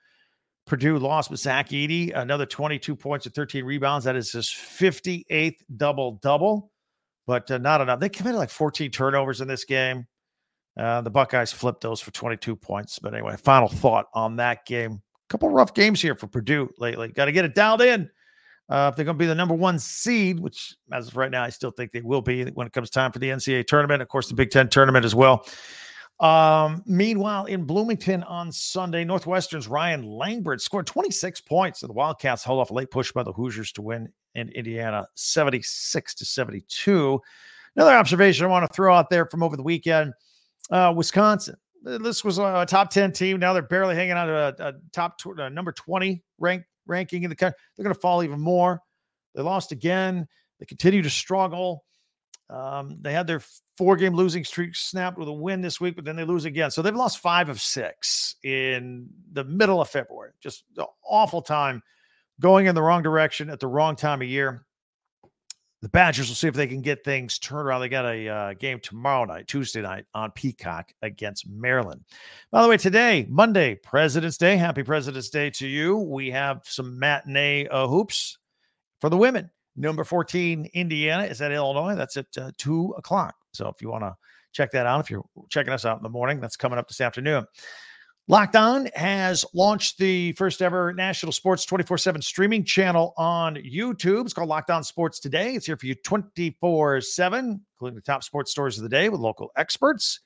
Purdue 0.67 0.99
lost 0.99 1.31
with 1.31 1.41
Zach 1.41 1.71
Edey, 1.71 2.17
another 2.17 2.47
22 2.47 2.95
points 2.95 3.27
and 3.27 3.35
13 3.35 3.65
rebounds. 3.65 4.05
That 4.05 4.15
is 4.15 4.31
his 4.31 4.47
58th 4.49 5.57
double 5.77 6.21
double, 6.23 6.71
but 7.27 7.51
uh, 7.51 7.59
not 7.59 7.81
enough. 7.81 7.99
They 7.99 8.09
committed 8.09 8.39
like 8.39 8.51
14 8.51 8.91
turnovers 8.91 9.41
in 9.41 9.49
this 9.49 9.65
game. 9.65 10.07
Uh, 10.77 11.01
the 11.03 11.11
Buckeyes 11.11 11.53
flipped 11.53 11.83
those 11.83 12.01
for 12.01 12.11
22 12.13 12.57
points. 12.57 12.99
But 12.99 13.15
anyway, 13.15 13.37
final 13.37 13.69
thought 13.69 14.07
on 14.15 14.37
that 14.37 14.65
game. 14.67 14.93
A 14.93 15.29
couple 15.29 15.51
rough 15.51 15.75
games 15.75 16.01
here 16.01 16.15
for 16.15 16.27
Purdue 16.27 16.71
lately. 16.79 17.09
Got 17.09 17.27
to 17.27 17.33
get 17.33 17.45
it 17.45 17.55
dialed 17.55 17.83
in. 17.83 18.11
Uh, 18.69 18.89
if 18.91 18.97
they're 18.97 19.05
going 19.05 19.17
to 19.17 19.23
be 19.23 19.27
the 19.27 19.35
number 19.35 19.55
one 19.55 19.79
seed, 19.79 20.41
which 20.41 20.75
as 20.93 21.09
of 21.09 21.17
right 21.17 21.31
now, 21.31 21.43
I 21.43 21.51
still 21.51 21.73
think 21.73 21.93
they 21.93 22.01
will 22.01 22.23
be 22.23 22.45
when 22.45 22.67
it 22.67 22.73
comes 22.73 22.89
time 22.89 23.13
for 23.13 23.19
the 23.19 23.29
NCAA 23.29 23.67
tournament, 23.67 24.01
of 24.01 24.09
course, 24.09 24.29
the 24.29 24.35
Big 24.35 24.51
Ten 24.51 24.69
tournament 24.69 25.05
as 25.05 25.15
well. 25.15 25.45
Um, 26.21 26.83
meanwhile, 26.87 27.47
in 27.47 27.65
Bloomington 27.65 28.23
on 28.23 28.53
Sunday, 28.53 29.05
Northwestern's 29.05 29.67
Ryan 29.67 30.05
Langborg 30.05 30.61
scored 30.61 30.87
26 30.87 31.41
points, 31.43 31.83
and 31.83 31.91
the 31.91 31.95
Wildcats 31.95 32.45
hold 32.45 32.61
off 32.61 32.71
a 32.71 32.75
late 32.75 32.91
push 32.91 33.11
by 33.13 33.25
the 33.25 33.33
Hoosiers 33.33 33.73
to 33.73 33.83
win 33.83 34.09
in 34.37 34.49
Indiana 34.51 35.07
76 35.17 36.15
to 36.15 36.25
72. 36.25 37.21
Another 37.75 37.97
observation 37.97 38.47
I 38.47 38.49
want 38.49 38.67
to 38.67 38.75
throw 38.75 38.95
out 38.95 39.11
there 39.11 39.27
from 39.27 39.43
over 39.43 39.57
the 39.57 39.63
weekend 39.63 40.13
uh, 40.71 40.93
Wisconsin. 40.95 41.57
This 41.83 42.23
was 42.23 42.39
a 42.39 42.65
top 42.67 42.91
10 42.91 43.13
team. 43.13 43.41
Now 43.41 43.53
they're 43.53 43.63
barely 43.63 43.97
hanging 43.97 44.13
on 44.13 44.29
to 44.29 44.35
a, 44.35 44.69
a 44.69 44.73
top 44.93 45.19
tw- 45.19 45.39
a 45.39 45.51
number 45.51 45.73
20 45.73 46.23
rank, 46.39 46.63
ranking 46.87 47.25
in 47.25 47.31
the 47.31 47.37
country. 47.37 47.59
They're 47.77 47.85
going 47.85 47.95
to 47.95 48.01
fall 48.01 48.23
even 48.23 48.41
more. 48.41 48.81
They 49.35 49.43
lost 49.43 49.73
again. 49.73 50.29
They 50.61 50.67
continue 50.67 51.03
to 51.03 51.11
struggle. 51.11 51.85
Um, 52.51 52.99
they 53.01 53.13
had 53.13 53.27
their 53.27 53.43
four 53.79 53.97
game 53.97 54.15
losing 54.15 54.45
streak 54.45 54.77
snapped 54.77 55.19
with 55.19 55.27
a 55.27 55.33
win 55.33 55.61
this 55.61 55.81
week, 55.81 55.97
but 55.97 56.05
then 56.05 56.17
they 56.17 56.25
lose 56.25 56.45
again. 56.45 56.71
So 56.71 56.83
they've 56.83 56.95
lost 56.95 57.19
five 57.19 57.49
of 57.49 57.61
six 57.61 58.37
in 58.45 59.09
the 59.33 59.45
middle 59.45 59.81
of 59.81 59.89
February. 59.89 60.33
Just 60.41 60.65
awful 61.05 61.43
time 61.43 61.83
going 62.41 62.67
in 62.67 62.75
the 62.75 62.83
wrong 62.83 63.03
direction 63.03 63.49
at 63.51 63.59
the 63.59 63.67
wrong 63.67 63.97
time 63.97 64.21
of 64.21 64.29
year. 64.29 64.67
The 65.83 65.89
Badgers 65.89 66.29
will 66.29 66.37
see 66.37 66.47
if 66.47 66.55
they 66.55 66.69
can 66.69 66.81
get 66.81 67.03
things 67.03 67.41
turned 67.41 67.67
around. 67.67 67.81
They 67.81 67.89
got 67.89 68.07
a 68.07 68.29
uh, 68.29 68.55
game 68.55 68.79
tomorrow 68.79 69.25
night, 69.25 69.49
Tuesday 69.49 69.83
night 69.83 70.05
on 70.15 70.31
Peacock 70.31 70.93
against 71.03 71.49
Maryland. 71.49 72.05
By 72.53 72.63
the 72.63 72.69
way, 72.69 72.77
today, 72.77 73.27
Monday, 73.29 73.75
President's 73.75 74.37
Day. 74.37 74.57
Happy 74.57 74.85
President's 74.85 75.29
Day 75.29 75.51
to 75.51 75.67
you. 75.67 75.97
We 75.97 76.31
have 76.31 76.61
some 76.65 77.01
matinee 77.01 77.67
uh, 77.67 77.89
hoops 77.89 78.39
for 79.01 79.11
the 79.11 79.17
women. 79.17 79.51
Number 79.75 80.05
14, 80.05 80.71
Indiana 80.73 81.25
is 81.25 81.43
at 81.43 81.51
Illinois. 81.51 81.97
That's 81.97 82.17
at 82.17 82.27
uh, 82.39 82.53
2 82.59 82.95
o'clock. 82.97 83.35
So 83.53 83.67
if 83.67 83.83
you 83.83 83.91
want 83.91 84.05
to 84.05 84.15
check 84.53 84.71
that 84.71 84.87
out, 84.87 85.01
if 85.01 85.11
you're 85.11 85.25
checking 85.49 85.73
us 85.73 85.85
out 85.85 85.97
in 85.97 86.05
the 86.05 86.09
morning, 86.09 86.39
that's 86.39 86.57
coming 86.57 86.79
up 86.79 86.87
this 86.87 87.01
afternoon. 87.01 87.45
Locked 88.29 88.55
On 88.55 88.89
has 88.95 89.45
launched 89.53 89.99
the 89.99 90.31
first 90.33 90.63
ever 90.63 90.93
national 90.93 91.33
sports 91.33 91.65
24 91.65 91.99
7 91.99 92.23
streaming 92.23 92.65
channel 92.65 93.15
on 93.17 93.57
YouTube. 93.57 94.25
It's 94.25 94.33
called 94.33 94.49
Locked 94.49 94.71
On 94.71 94.85
Sports 94.85 95.19
Today. 95.19 95.55
It's 95.55 95.67
here 95.67 95.77
for 95.77 95.87
you 95.87 95.97
24 95.97 97.01
7, 97.01 97.61
including 97.75 97.97
the 97.97 98.01
top 98.01 98.23
sports 98.23 98.53
stories 98.53 98.79
of 98.79 98.85
the 98.85 98.89
day 98.89 99.09
with 99.09 99.21
local 99.21 99.51
experts 99.57 100.21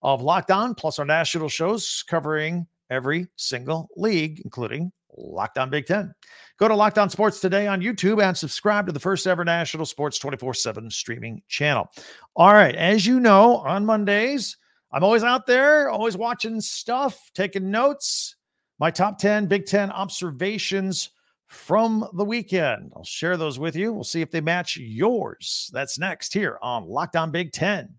of 0.00 0.22
Locked 0.22 0.52
On, 0.52 0.76
plus 0.76 1.00
our 1.00 1.04
national 1.04 1.48
shows 1.48 2.04
covering 2.08 2.68
every 2.88 3.26
single 3.34 3.88
league, 3.96 4.40
including 4.44 4.92
Locked 5.16 5.58
On 5.58 5.70
Big 5.70 5.86
Ten. 5.86 6.14
Go 6.56 6.68
to 6.68 6.76
Locked 6.76 6.98
On 6.98 7.10
Sports 7.10 7.40
today 7.40 7.66
on 7.66 7.80
YouTube 7.80 8.22
and 8.22 8.38
subscribe 8.38 8.86
to 8.86 8.92
the 8.92 9.00
first 9.00 9.26
ever 9.26 9.44
national 9.44 9.86
sports 9.86 10.20
24 10.20 10.54
7 10.54 10.88
streaming 10.88 11.42
channel. 11.48 11.90
All 12.36 12.54
right. 12.54 12.76
As 12.76 13.04
you 13.04 13.18
know, 13.18 13.56
on 13.56 13.84
Mondays, 13.84 14.56
I'm 14.92 15.04
always 15.04 15.22
out 15.22 15.46
there, 15.46 15.88
always 15.88 16.16
watching 16.16 16.60
stuff, 16.60 17.30
taking 17.34 17.70
notes. 17.70 18.36
My 18.78 18.90
top 18.90 19.18
10 19.18 19.46
Big 19.46 19.66
Ten 19.66 19.90
observations 19.90 21.10
from 21.46 22.06
the 22.14 22.24
weekend. 22.24 22.92
I'll 22.96 23.04
share 23.04 23.36
those 23.36 23.58
with 23.58 23.76
you. 23.76 23.92
We'll 23.92 24.04
see 24.04 24.20
if 24.22 24.30
they 24.30 24.40
match 24.40 24.76
yours. 24.76 25.70
That's 25.72 25.98
next 25.98 26.32
here 26.32 26.58
on 26.62 26.88
Locked 26.88 27.16
On 27.16 27.30
Big 27.30 27.52
Ten. 27.52 27.94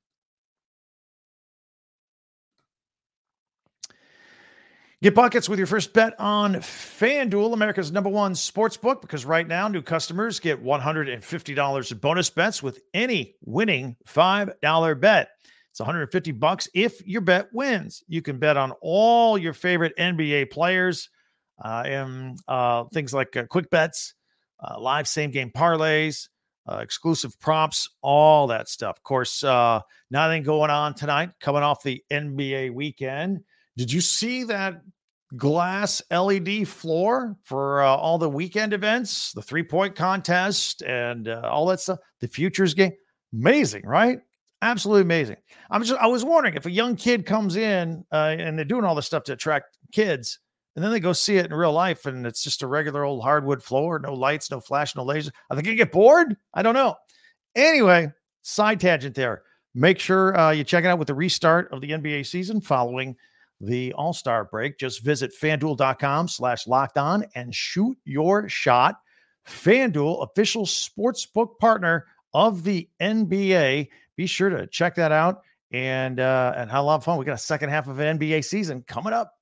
Get 5.02 5.16
buckets 5.16 5.50
with 5.50 5.58
your 5.58 5.66
first 5.66 5.94
bet 5.94 6.14
on 6.20 6.54
FanDuel, 6.56 7.54
America's 7.54 7.92
number 7.92 8.10
one 8.10 8.36
sports 8.36 8.78
book, 8.78 9.02
because 9.02 9.26
right 9.26 9.48
now 9.48 9.68
new 9.68 9.82
customers 9.82 10.40
get 10.40 10.64
$150 10.64 11.92
in 11.92 11.98
bonus 11.98 12.30
bets 12.30 12.62
with 12.62 12.82
any 12.94 13.34
winning 13.44 13.96
$5 14.08 15.00
bet. 15.00 15.30
It's 15.72 15.80
150 15.80 16.34
bucks 16.34 16.68
if 16.74 17.06
your 17.08 17.22
bet 17.22 17.48
wins. 17.54 18.04
You 18.08 18.22
can 18.22 18.38
bet 18.38 18.58
on 18.58 18.74
all 18.82 19.38
your 19.38 19.54
favorite 19.54 19.96
NBA 19.98 20.52
players 20.52 21.10
uh, 21.64 21.84
and 21.86 22.40
uh, 22.48 22.84
things 22.94 23.14
like 23.14 23.36
uh, 23.38 23.46
quick 23.46 23.70
bets, 23.70 24.14
uh, 24.60 24.80
live 24.80 25.08
same 25.08 25.32
game 25.32 25.50
parlays, 25.50 26.28
uh, 26.70 26.78
exclusive 26.78 27.40
props, 27.40 27.90
all 28.02 28.48
that 28.48 28.68
stuff. 28.68 28.98
Of 28.98 29.04
course, 29.04 29.46
uh, 29.46 29.80
nothing 30.10 30.44
going 30.44 30.72
on 30.72 30.94
tonight, 30.94 31.32
coming 31.40 31.64
off 31.64 31.84
the 31.84 32.04
NBA 32.12 32.74
weekend. 32.74 33.40
Did 33.78 33.94
you 33.94 34.02
see 34.02 34.44
that 34.44 34.82
glass 35.38 36.02
LED 36.12 36.68
floor 36.68 37.38
for 37.44 37.82
all 37.82 38.18
the 38.18 38.30
weekend 38.30 38.74
events, 38.74 39.32
the 39.32 39.42
three 39.42 39.64
point 39.64 39.96
contest, 39.96 40.84
and 40.84 41.30
all 41.30 41.66
that 41.68 41.80
stuff? 41.80 42.00
The 42.20 42.28
futures 42.28 42.74
game, 42.74 42.92
amazing, 43.34 43.84
right? 43.86 44.20
Absolutely 44.62 45.02
amazing. 45.02 45.38
I'm 45.72 45.84
just 45.84 46.00
I 46.00 46.08
was 46.08 46.24
wondering 46.24 46.56
if 46.56 46.66
a 46.66 46.72
young 46.72 46.96
kid 46.96 47.26
comes 47.26 47.56
in 47.56 48.06
uh, 48.12 48.36
and 48.38 48.58
they're 48.58 48.66
doing 48.66 48.84
all 48.84 48.94
this 48.94 49.08
stuff 49.08 49.24
to 49.24 49.34
attract 49.34 49.78
kids, 49.92 50.40
and 50.76 50.84
then 50.84 50.92
they 50.92 51.00
go 51.00 51.14
see 51.14 51.38
it 51.38 51.48
in 51.48 51.54
real 51.54 51.74
life, 51.74 52.06
and 52.06 52.28
it's 52.28 52.44
just 52.44 52.62
a 52.62 52.68
regular 52.68 53.04
old 53.04 53.24
hardwood 53.24 53.64
floor, 53.64 53.98
no 54.00 54.14
lights, 54.14 54.52
no 54.52 54.60
flash, 54.60 54.96
no 54.96 55.04
lasers. 55.04 55.32
Are 55.50 55.56
they 55.56 55.64
gonna 55.64 55.76
get 55.76 55.92
bored? 55.92 56.38
I 56.54 56.62
don't 56.62 56.76
know. 56.76 56.96
Anyway, 57.56 58.12
side 58.44 58.80
tangent 58.80 59.16
there. 59.16 59.44
Make 59.74 60.00
sure 60.00 60.38
uh, 60.38 60.52
you 60.52 60.64
check 60.64 60.84
it 60.84 60.88
out 60.88 61.00
with 61.00 61.08
the 61.08 61.16
restart 61.16 61.72
of 61.72 61.82
the 61.82 61.90
NBA 61.90 62.26
season 62.26 62.62
following 62.62 63.16
the 63.62 63.94
All 63.94 64.14
Star 64.14 64.46
break. 64.46 64.78
Just 64.78 65.04
visit 65.04 65.32
fanduel.com 65.40 66.28
slash 66.28 66.68
locked 66.68 66.98
on 66.98 67.26
and 67.36 67.54
shoot 67.54 67.98
your 68.04 68.50
shot. 68.50 68.96
FanDuel, 69.48 70.24
official 70.30 70.66
sportsbook 70.66 71.58
partner 71.60 72.06
of 72.34 72.64
the 72.64 72.88
NBA. 73.02 73.88
Be 74.16 74.26
sure 74.26 74.50
to 74.50 74.68
check 74.68 74.96
that 74.96 75.12
out 75.12 75.42
and 75.72 76.20
uh, 76.20 76.54
and 76.56 76.70
have 76.70 76.82
a 76.82 76.84
lot 76.84 76.96
of 76.96 77.04
fun. 77.04 77.18
We 77.18 77.26
got 77.26 77.34
a 77.34 77.38
second 77.38 77.70
half 77.70 77.88
of 77.88 78.00
an 78.00 78.20
NBA 78.20 78.44
season 78.46 78.84
coming 78.88 79.14
up. 79.14 79.34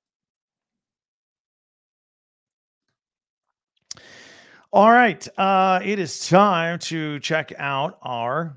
All 4.71 4.91
right, 4.91 5.27
uh, 5.37 5.79
it 5.83 5.97
is 5.97 6.27
time 6.27 6.77
to 6.79 7.19
check 7.19 7.51
out 7.57 7.97
our 8.03 8.55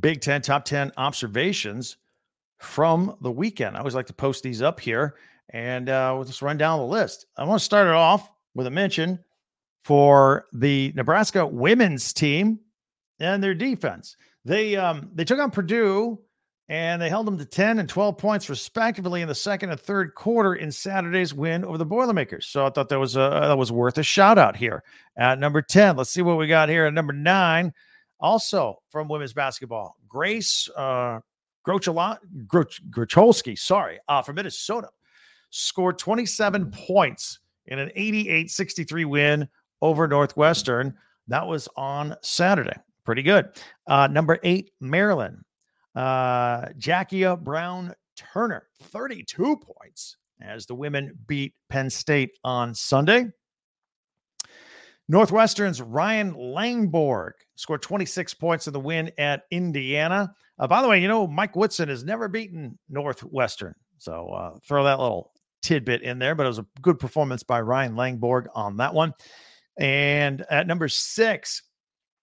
Big 0.00 0.20
Ten 0.20 0.42
top 0.42 0.64
ten 0.64 0.92
observations 0.96 1.96
from 2.58 3.16
the 3.20 3.30
weekend. 3.30 3.76
I 3.76 3.78
always 3.78 3.94
like 3.94 4.06
to 4.06 4.14
post 4.14 4.42
these 4.42 4.62
up 4.62 4.80
here 4.80 5.16
and 5.50 5.88
uh, 5.88 6.12
we'll 6.14 6.24
just 6.24 6.42
run 6.42 6.56
down 6.56 6.78
the 6.78 6.86
list. 6.86 7.26
I 7.36 7.44
want 7.44 7.60
to 7.60 7.64
start 7.64 7.86
it 7.86 7.94
off 7.94 8.30
with 8.54 8.66
a 8.66 8.70
mention 8.70 9.18
for 9.84 10.46
the 10.52 10.92
Nebraska 10.96 11.46
women's 11.46 12.12
team 12.12 12.58
and 13.20 13.42
their 13.42 13.54
defense. 13.54 14.16
They 14.44 14.76
um, 14.76 15.10
they 15.14 15.24
took 15.24 15.38
on 15.38 15.50
Purdue 15.50 16.18
and 16.68 17.00
they 17.00 17.10
held 17.10 17.26
them 17.26 17.36
to 17.36 17.44
10 17.44 17.78
and 17.78 17.88
12 17.88 18.16
points 18.16 18.48
respectively 18.48 19.20
in 19.20 19.28
the 19.28 19.34
second 19.34 19.70
and 19.70 19.78
third 19.78 20.14
quarter 20.14 20.54
in 20.54 20.72
Saturday's 20.72 21.34
win 21.34 21.64
over 21.64 21.76
the 21.76 21.84
Boilermakers. 21.84 22.46
So 22.46 22.64
I 22.64 22.70
thought 22.70 22.88
that 22.88 22.98
was 22.98 23.16
a, 23.16 23.30
that 23.48 23.58
was 23.58 23.70
worth 23.70 23.98
a 23.98 24.02
shout 24.02 24.38
out 24.38 24.56
here 24.56 24.82
at 25.16 25.38
number 25.38 25.60
10. 25.60 25.96
Let's 25.96 26.10
see 26.10 26.22
what 26.22 26.38
we 26.38 26.46
got 26.46 26.68
here 26.68 26.86
at 26.86 26.94
number 26.94 27.12
9. 27.12 27.72
Also 28.20 28.78
from 28.88 29.08
women's 29.08 29.34
basketball, 29.34 29.96
Grace 30.08 30.68
uh, 30.76 31.20
Grocholski, 31.66 33.58
sorry, 33.58 33.98
uh, 34.08 34.22
from 34.22 34.36
Minnesota, 34.36 34.88
scored 35.50 35.98
27 35.98 36.70
points 36.70 37.40
in 37.66 37.78
an 37.78 37.90
88 37.94 38.50
63 38.50 39.04
win 39.04 39.48
over 39.82 40.08
Northwestern. 40.08 40.94
That 41.28 41.46
was 41.46 41.68
on 41.76 42.16
Saturday. 42.22 42.76
Pretty 43.04 43.22
good. 43.22 43.50
Uh, 43.86 44.06
number 44.06 44.38
eight, 44.42 44.70
Maryland. 44.80 45.38
Uh, 45.94 46.66
Jakia 46.78 47.38
Brown 47.38 47.94
Turner, 48.16 48.68
32 48.82 49.56
points 49.56 50.16
as 50.40 50.66
the 50.66 50.74
women 50.74 51.16
beat 51.26 51.54
Penn 51.68 51.90
State 51.90 52.30
on 52.42 52.74
Sunday. 52.74 53.26
Northwestern's 55.08 55.82
Ryan 55.82 56.34
Langborg 56.34 57.32
scored 57.56 57.82
26 57.82 58.34
points 58.34 58.66
in 58.66 58.72
the 58.72 58.80
win 58.80 59.10
at 59.18 59.42
Indiana. 59.50 60.32
Uh, 60.58 60.66
by 60.66 60.80
the 60.80 60.88
way, 60.88 61.00
you 61.00 61.08
know, 61.08 61.26
Mike 61.26 61.54
Woodson 61.54 61.88
has 61.88 62.04
never 62.04 62.26
beaten 62.26 62.78
Northwestern. 62.88 63.74
So 63.98 64.28
uh, 64.28 64.58
throw 64.66 64.84
that 64.84 64.98
little 64.98 65.32
tidbit 65.62 66.02
in 66.02 66.18
there, 66.18 66.34
but 66.34 66.44
it 66.46 66.48
was 66.48 66.58
a 66.58 66.66
good 66.80 66.98
performance 66.98 67.42
by 67.42 67.60
Ryan 67.60 67.94
Langborg 67.94 68.46
on 68.54 68.78
that 68.78 68.94
one. 68.94 69.12
And 69.78 70.44
at 70.50 70.66
number 70.66 70.88
six, 70.88 71.62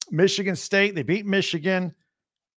Michigan 0.10 0.56
State, 0.56 0.96
they 0.96 1.04
beat 1.04 1.26
Michigan 1.26 1.94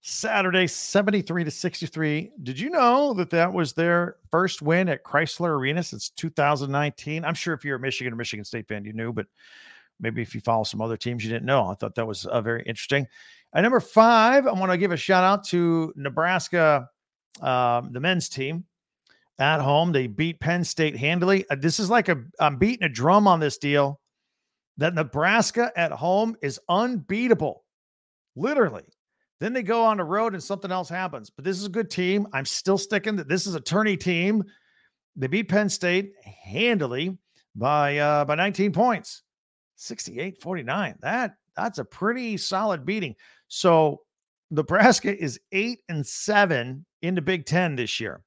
Saturday 0.06 0.66
73 0.66 1.44
to 1.44 1.50
63. 1.50 2.32
Did 2.42 2.60
you 2.60 2.68
know 2.68 3.14
that 3.14 3.30
that 3.30 3.52
was 3.52 3.72
their 3.72 4.16
first 4.30 4.60
win 4.60 4.88
at 4.88 5.02
Crisler 5.02 5.50
Arena 5.50 5.82
since 5.82 6.10
2019? 6.10 7.24
I'm 7.24 7.34
sure 7.34 7.54
if 7.54 7.64
you're 7.64 7.76
a 7.76 7.80
Michigan 7.80 8.12
or 8.12 8.16
Michigan 8.16 8.44
State 8.44 8.68
fan, 8.68 8.84
you 8.84 8.92
knew, 8.92 9.12
but 9.12 9.26
maybe 10.00 10.20
if 10.20 10.34
you 10.34 10.42
follow 10.42 10.64
some 10.64 10.82
other 10.82 10.96
teams, 10.96 11.24
you 11.24 11.30
didn't 11.30 11.46
know. 11.46 11.68
I 11.68 11.74
thought 11.74 11.94
that 11.94 12.06
was 12.06 12.26
uh, 12.26 12.42
very 12.42 12.62
interesting. 12.64 13.06
At 13.54 13.62
number 13.62 13.80
five, 13.80 14.46
I 14.46 14.52
want 14.52 14.72
to 14.72 14.76
give 14.76 14.92
a 14.92 14.96
shout 14.96 15.24
out 15.24 15.44
to 15.44 15.92
Nebraska, 15.96 16.88
um, 17.40 17.90
the 17.92 18.00
men's 18.00 18.28
team 18.28 18.64
at 19.38 19.60
home. 19.60 19.92
They 19.92 20.06
beat 20.06 20.40
Penn 20.40 20.64
State 20.64 20.96
handily. 20.96 21.48
Uh, 21.48 21.56
this 21.58 21.80
is 21.80 21.88
like 21.88 22.08
a 22.08 22.22
I'm 22.40 22.56
beating 22.56 22.84
a 22.84 22.88
drum 22.88 23.26
on 23.26 23.40
this 23.40 23.58
deal 23.58 24.00
that 24.78 24.94
Nebraska 24.94 25.72
at 25.76 25.92
home 25.92 26.36
is 26.42 26.60
unbeatable, 26.68 27.64
literally. 28.36 28.84
Then 29.40 29.52
they 29.52 29.62
go 29.62 29.82
on 29.84 29.98
the 29.98 30.04
road 30.04 30.34
and 30.34 30.42
something 30.42 30.70
else 30.70 30.88
happens. 30.88 31.30
But 31.30 31.44
this 31.44 31.58
is 31.58 31.66
a 31.66 31.70
good 31.70 31.90
team. 31.90 32.26
I'm 32.32 32.46
still 32.46 32.78
sticking 32.78 33.16
that 33.16 33.28
this 33.28 33.46
is 33.46 33.54
a 33.54 33.60
tourney 33.60 33.96
team. 33.96 34.44
They 35.16 35.26
beat 35.26 35.48
Penn 35.48 35.68
State 35.68 36.12
handily 36.22 37.18
by 37.54 37.98
uh, 37.98 38.24
by 38.24 38.34
19 38.34 38.72
points. 38.72 39.22
68 39.76 40.40
49. 40.40 40.94
That 41.00 41.34
that's 41.56 41.78
a 41.78 41.84
pretty 41.84 42.36
solid 42.36 42.84
beating. 42.84 43.14
So 43.48 44.00
Nebraska 44.50 45.16
is 45.16 45.40
eight 45.52 45.80
and 45.88 46.06
seven 46.06 46.84
in 47.02 47.14
the 47.14 47.22
Big 47.22 47.46
Ten 47.46 47.76
this 47.76 48.00
year. 48.00 48.22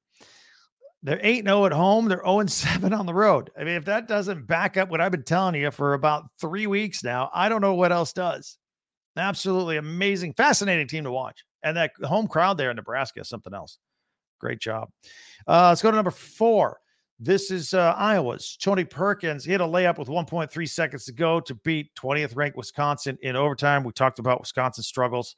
They're 1.02 1.20
8 1.22 1.44
0 1.44 1.66
at 1.66 1.72
home. 1.72 2.08
They're 2.08 2.22
0 2.24 2.46
7 2.46 2.92
on 2.92 3.06
the 3.06 3.14
road. 3.14 3.50
I 3.58 3.64
mean, 3.64 3.76
if 3.76 3.84
that 3.84 4.08
doesn't 4.08 4.46
back 4.46 4.76
up 4.76 4.90
what 4.90 5.00
I've 5.00 5.12
been 5.12 5.22
telling 5.22 5.54
you 5.54 5.70
for 5.70 5.94
about 5.94 6.24
three 6.40 6.66
weeks 6.66 7.04
now, 7.04 7.30
I 7.32 7.48
don't 7.48 7.60
know 7.60 7.74
what 7.74 7.92
else 7.92 8.12
does. 8.12 8.58
Absolutely 9.16 9.76
amazing, 9.76 10.34
fascinating 10.34 10.86
team 10.86 11.04
to 11.04 11.10
watch. 11.10 11.44
And 11.62 11.76
that 11.76 11.92
home 12.04 12.28
crowd 12.28 12.56
there 12.56 12.70
in 12.70 12.76
Nebraska 12.76 13.20
is 13.20 13.28
something 13.28 13.54
else. 13.54 13.78
Great 14.40 14.60
job. 14.60 14.88
Uh, 15.46 15.68
let's 15.68 15.82
go 15.82 15.90
to 15.90 15.96
number 15.96 16.10
four. 16.10 16.78
This 17.20 17.50
is 17.50 17.74
uh, 17.74 17.94
Iowa's 17.96 18.56
Tony 18.62 18.84
Perkins. 18.84 19.44
He 19.44 19.50
had 19.50 19.60
a 19.60 19.64
layup 19.64 19.98
with 19.98 20.06
1.3 20.06 20.68
seconds 20.68 21.04
to 21.06 21.12
go 21.12 21.40
to 21.40 21.54
beat 21.56 21.90
20th 21.96 22.36
ranked 22.36 22.56
Wisconsin 22.56 23.18
in 23.22 23.34
overtime. 23.34 23.82
We 23.82 23.90
talked 23.90 24.20
about 24.20 24.38
Wisconsin 24.38 24.84
struggles 24.84 25.34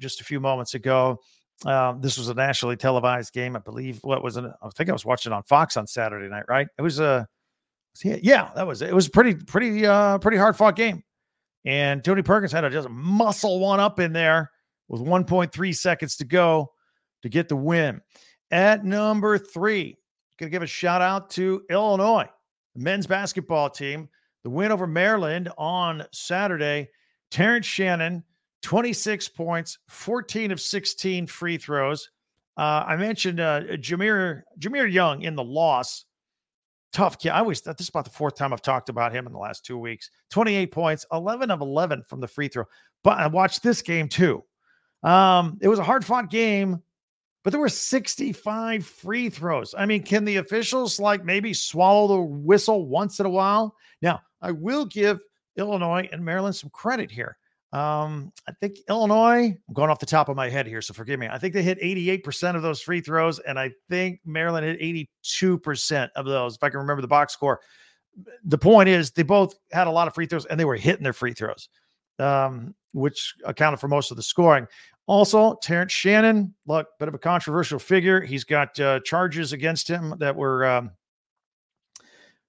just 0.00 0.20
a 0.20 0.24
few 0.24 0.40
moments 0.40 0.74
ago. 0.74 1.20
Um, 1.64 2.00
this 2.00 2.18
was 2.18 2.28
a 2.28 2.34
nationally 2.34 2.76
televised 2.76 3.32
game, 3.32 3.56
I 3.56 3.60
believe. 3.60 3.98
What 4.02 4.22
was 4.22 4.36
it? 4.36 4.44
I 4.44 4.68
think 4.70 4.90
I 4.90 4.92
was 4.92 5.04
watching 5.04 5.32
on 5.32 5.42
Fox 5.44 5.76
on 5.76 5.86
Saturday 5.86 6.28
night, 6.28 6.44
right? 6.48 6.66
It 6.78 6.82
was 6.82 6.98
a, 6.98 7.28
yeah, 8.02 8.50
that 8.54 8.66
was 8.66 8.82
it. 8.82 8.94
Was 8.94 9.08
pretty, 9.08 9.34
pretty, 9.34 9.86
uh, 9.86 10.18
pretty 10.18 10.38
hard 10.38 10.56
fought 10.56 10.76
game. 10.76 11.02
And 11.64 12.02
Tony 12.02 12.22
Perkins 12.22 12.52
had 12.52 12.62
to 12.62 12.70
just 12.70 12.88
muscle 12.88 13.60
one 13.60 13.78
up 13.78 14.00
in 14.00 14.12
there 14.12 14.50
with 14.88 15.00
1.3 15.02 15.76
seconds 15.76 16.16
to 16.16 16.24
go 16.24 16.72
to 17.22 17.28
get 17.28 17.48
the 17.48 17.56
win. 17.56 18.00
At 18.50 18.84
number 18.84 19.38
three, 19.38 19.96
Going 20.42 20.50
to 20.50 20.56
give 20.56 20.62
a 20.62 20.66
shout 20.66 21.00
out 21.00 21.30
to 21.30 21.62
Illinois, 21.70 22.28
the 22.74 22.80
men's 22.80 23.06
basketball 23.06 23.70
team. 23.70 24.08
The 24.42 24.50
win 24.50 24.72
over 24.72 24.88
Maryland 24.88 25.48
on 25.56 26.04
Saturday. 26.12 26.88
Terrence 27.30 27.64
Shannon, 27.64 28.24
26 28.62 29.28
points, 29.28 29.78
14 29.88 30.52
of 30.52 30.60
16 30.60 31.26
free 31.26 31.56
throws. 31.56 32.10
Uh, 32.56 32.84
I 32.86 32.96
mentioned 32.96 33.40
uh, 33.40 33.62
Jahmir 33.78 34.42
Jahmir 34.58 34.90
Young 34.90 35.22
in 35.22 35.34
the 35.34 35.44
loss. 35.44 36.04
Tough 36.92 37.18
kid. 37.18 37.30
I 37.30 37.38
always 37.38 37.60
thought 37.60 37.78
this 37.78 37.86
is 37.86 37.88
about 37.88 38.04
the 38.04 38.10
fourth 38.10 38.36
time 38.36 38.52
I've 38.52 38.60
talked 38.60 38.90
about 38.90 39.14
him 39.14 39.26
in 39.26 39.32
the 39.32 39.38
last 39.38 39.64
two 39.64 39.78
weeks. 39.78 40.10
28 40.30 40.70
points, 40.70 41.06
11 41.10 41.50
of 41.50 41.62
11 41.62 42.04
from 42.06 42.20
the 42.20 42.28
free 42.28 42.48
throw. 42.48 42.64
But 43.02 43.18
I 43.18 43.26
watched 43.28 43.62
this 43.62 43.80
game 43.80 44.08
too. 44.08 44.44
Um, 45.02 45.58
it 45.62 45.68
was 45.68 45.78
a 45.78 45.84
hard 45.84 46.04
fought 46.04 46.30
game 46.30 46.82
but 47.42 47.50
there 47.50 47.60
were 47.60 47.68
65 47.68 48.86
free 48.86 49.28
throws. 49.28 49.74
I 49.76 49.84
mean, 49.84 50.02
can 50.02 50.24
the 50.24 50.36
officials 50.36 51.00
like 51.00 51.24
maybe 51.24 51.52
swallow 51.52 52.08
the 52.08 52.20
whistle 52.20 52.86
once 52.86 53.18
in 53.18 53.26
a 53.26 53.30
while? 53.30 53.76
Now, 54.00 54.20
I 54.40 54.52
will 54.52 54.84
give 54.84 55.20
Illinois 55.56 56.08
and 56.12 56.24
Maryland 56.24 56.54
some 56.54 56.70
credit 56.70 57.10
here. 57.10 57.36
Um, 57.72 58.32
I 58.46 58.52
think 58.52 58.78
Illinois, 58.88 59.56
I'm 59.66 59.74
going 59.74 59.88
off 59.88 59.98
the 59.98 60.04
top 60.04 60.28
of 60.28 60.36
my 60.36 60.50
head 60.50 60.66
here, 60.66 60.82
so 60.82 60.92
forgive 60.92 61.18
me. 61.18 61.28
I 61.28 61.38
think 61.38 61.54
they 61.54 61.62
hit 61.62 61.80
88% 61.80 62.54
of 62.54 62.60
those 62.60 62.82
free 62.82 63.00
throws, 63.00 63.38
and 63.38 63.58
I 63.58 63.70
think 63.88 64.20
Maryland 64.26 64.66
hit 64.66 65.08
82% 65.24 66.10
of 66.14 66.26
those, 66.26 66.56
if 66.56 66.62
I 66.62 66.68
can 66.68 66.80
remember 66.80 67.00
the 67.00 67.08
box 67.08 67.32
score. 67.32 67.60
The 68.44 68.58
point 68.58 68.90
is, 68.90 69.10
they 69.12 69.22
both 69.22 69.54
had 69.72 69.86
a 69.86 69.90
lot 69.90 70.06
of 70.06 70.14
free 70.14 70.26
throws 70.26 70.44
and 70.44 70.60
they 70.60 70.66
were 70.66 70.76
hitting 70.76 71.02
their 71.02 71.14
free 71.14 71.32
throws, 71.32 71.70
um, 72.18 72.74
which 72.92 73.34
accounted 73.46 73.80
for 73.80 73.88
most 73.88 74.10
of 74.10 74.18
the 74.18 74.22
scoring. 74.22 74.66
Also, 75.06 75.54
Terrence 75.62 75.92
Shannon, 75.92 76.54
look, 76.66 76.88
bit 76.98 77.08
of 77.08 77.14
a 77.14 77.18
controversial 77.18 77.78
figure. 77.78 78.20
He's 78.20 78.44
got 78.44 78.78
uh, 78.78 79.00
charges 79.00 79.54
against 79.54 79.88
him 79.88 80.14
that 80.18 80.36
were 80.36 80.66
um, 80.66 80.90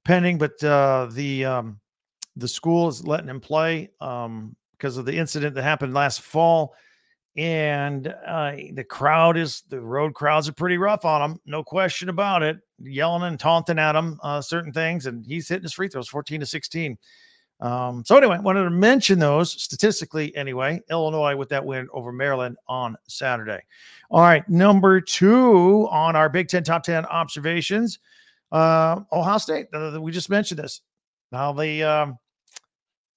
pending, 0.03 0.37
but 0.37 0.61
uh, 0.63 1.07
the 1.11 1.45
um, 1.45 1.79
the 2.35 2.47
school 2.47 2.89
is 2.89 3.07
letting 3.07 3.29
him 3.29 3.39
play. 3.39 3.89
Um, 4.01 4.55
because 4.73 4.97
of 4.97 5.05
the 5.05 5.17
incident 5.17 5.55
that 5.55 5.63
happened 5.63 5.93
last 5.93 6.21
fall. 6.21 6.75
And 7.35 8.07
uh, 8.07 8.53
the 8.73 8.83
crowd 8.83 9.37
is 9.37 9.63
the 9.69 9.81
road 9.81 10.13
crowds 10.13 10.47
are 10.47 10.53
pretty 10.53 10.77
rough 10.77 11.03
on 11.03 11.31
him, 11.31 11.39
no 11.45 11.63
question 11.63 12.09
about 12.09 12.43
it. 12.43 12.57
Yelling 12.79 13.23
and 13.23 13.39
taunting 13.39 13.79
at 13.79 13.95
him 13.95 14.19
uh, 14.21 14.41
certain 14.41 14.71
things, 14.71 15.07
and 15.07 15.25
he's 15.25 15.47
hitting 15.47 15.63
his 15.63 15.73
free 15.73 15.87
throws 15.87 16.09
14 16.09 16.41
to 16.41 16.45
16. 16.45 16.97
Um, 17.59 18.03
so 18.05 18.17
anyway, 18.17 18.39
wanted 18.39 18.63
to 18.65 18.69
mention 18.69 19.19
those 19.19 19.51
statistically. 19.61 20.35
Anyway, 20.35 20.81
Illinois 20.89 21.35
with 21.35 21.49
that 21.49 21.63
win 21.63 21.87
over 21.93 22.11
Maryland 22.11 22.57
on 22.67 22.97
Saturday. 23.07 23.61
All 24.11 24.21
right, 24.21 24.47
number 24.49 24.99
two 24.99 25.87
on 25.89 26.15
our 26.15 26.29
Big 26.29 26.49
Ten 26.49 26.63
top 26.63 26.83
ten 26.83 27.05
observations. 27.05 27.99
Uh, 28.51 28.99
Ohio 29.11 29.37
State. 29.37 29.67
We 29.99 30.11
just 30.11 30.29
mentioned 30.29 30.59
this. 30.59 30.81
Now 31.31 31.53
they 31.53 31.81
um, 31.81 32.17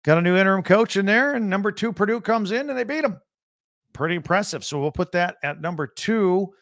Got 0.07 0.19
a 0.19 0.23
new 0.23 0.37
interim 0.37 0.63
coach 0.63 0.97
in 0.97 1.05
there, 1.05 1.35
and 1.35 1.51
number 1.51 1.73
two, 1.73 1.93
Purdue 1.93 2.21
comes 2.21 2.53
in 2.53 2.71
and 2.71 2.79
they 2.79 2.85
beat 2.85 3.01
them. 3.01 3.21
Pretty 3.93 4.15
impressive. 4.15 4.65
So 4.65 4.81
we'll 4.81 4.93
put 4.93 5.11
that 5.13 5.35
at 5.43 5.61
number 5.61 5.89
two 5.89 6.53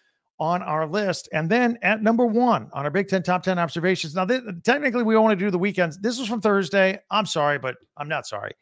on 0.40 0.62
our 0.62 0.86
list. 0.86 1.28
And 1.30 1.50
then 1.50 1.78
at 1.82 2.02
number 2.02 2.24
one 2.24 2.70
on 2.72 2.86
our 2.86 2.90
Big 2.90 3.06
Ten 3.06 3.22
top 3.22 3.42
10 3.42 3.58
observations. 3.58 4.14
Now, 4.14 4.24
th- 4.24 4.42
technically, 4.62 5.02
we 5.02 5.14
only 5.14 5.36
do 5.36 5.50
the 5.50 5.58
weekends. 5.58 5.98
This 5.98 6.18
was 6.18 6.26
from 6.26 6.40
Thursday. 6.40 6.98
I'm 7.10 7.26
sorry, 7.26 7.58
but 7.58 7.76
I'm 7.98 8.08
not 8.08 8.26
sorry. 8.26 8.52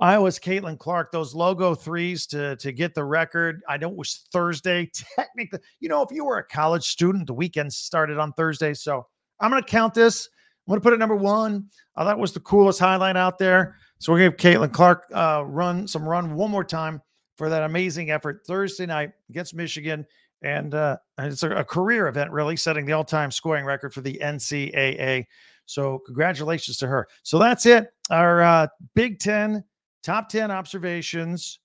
Iowa's 0.00 0.38
Caitlin 0.38 0.78
Clark, 0.78 1.12
those 1.12 1.34
logo 1.34 1.74
threes 1.74 2.26
to, 2.26 2.56
to 2.56 2.72
get 2.72 2.94
the 2.94 3.04
record. 3.04 3.62
I 3.70 3.78
know 3.78 3.88
it 3.88 3.96
was 3.96 4.26
Thursday. 4.32 4.90
Technically, 5.16 5.60
you 5.78 5.88
know, 5.88 6.02
if 6.02 6.10
you 6.12 6.26
were 6.26 6.38
a 6.38 6.46
college 6.46 6.84
student, 6.84 7.26
the 7.26 7.32
weekend 7.32 7.72
started 7.72 8.18
on 8.18 8.34
Thursday. 8.34 8.74
So 8.74 9.06
I'm 9.40 9.50
going 9.50 9.62
to 9.62 9.68
count 9.68 9.94
this. 9.94 10.28
I'm 10.66 10.72
going 10.72 10.80
to 10.80 10.84
put 10.84 10.92
it 10.92 10.98
number 10.98 11.16
one. 11.16 11.70
I 11.96 12.04
thought 12.04 12.18
was 12.18 12.32
the 12.32 12.40
coolest 12.40 12.78
highlight 12.80 13.16
out 13.16 13.38
there. 13.38 13.76
So 14.00 14.12
we're 14.12 14.20
going 14.20 14.32
to 14.32 14.36
give 14.36 14.60
Caitlin 14.60 14.72
Clark 14.72 15.04
uh, 15.12 15.44
run 15.46 15.86
some 15.86 16.08
run 16.08 16.34
one 16.34 16.50
more 16.50 16.64
time 16.64 17.02
for 17.36 17.50
that 17.50 17.62
amazing 17.64 18.10
effort 18.10 18.40
Thursday 18.46 18.86
night 18.86 19.12
against 19.28 19.54
Michigan. 19.54 20.06
And 20.42 20.74
uh, 20.74 20.96
it's 21.18 21.42
a, 21.42 21.50
a, 21.50 21.64
career 21.64 22.08
event, 22.08 22.30
really, 22.30 22.56
setting 22.56 22.86
the 22.86 22.92
all 22.92 23.04
time 23.04 23.30
scoring 23.30 23.66
record 23.66 23.92
for 23.92 24.00
the 24.00 24.18
NCAA. 24.22 25.26
So, 25.66 26.00
congratulations 26.06 26.78
to 26.78 26.86
her. 26.86 27.08
So, 27.24 27.38
that's 27.38 27.66
it. 27.66 27.92
Our 28.08 28.40
uh, 28.40 28.66
Big 28.94 29.18
Ten 29.18 29.62
top 30.02 30.30
10 30.30 30.50
observations 30.50 31.60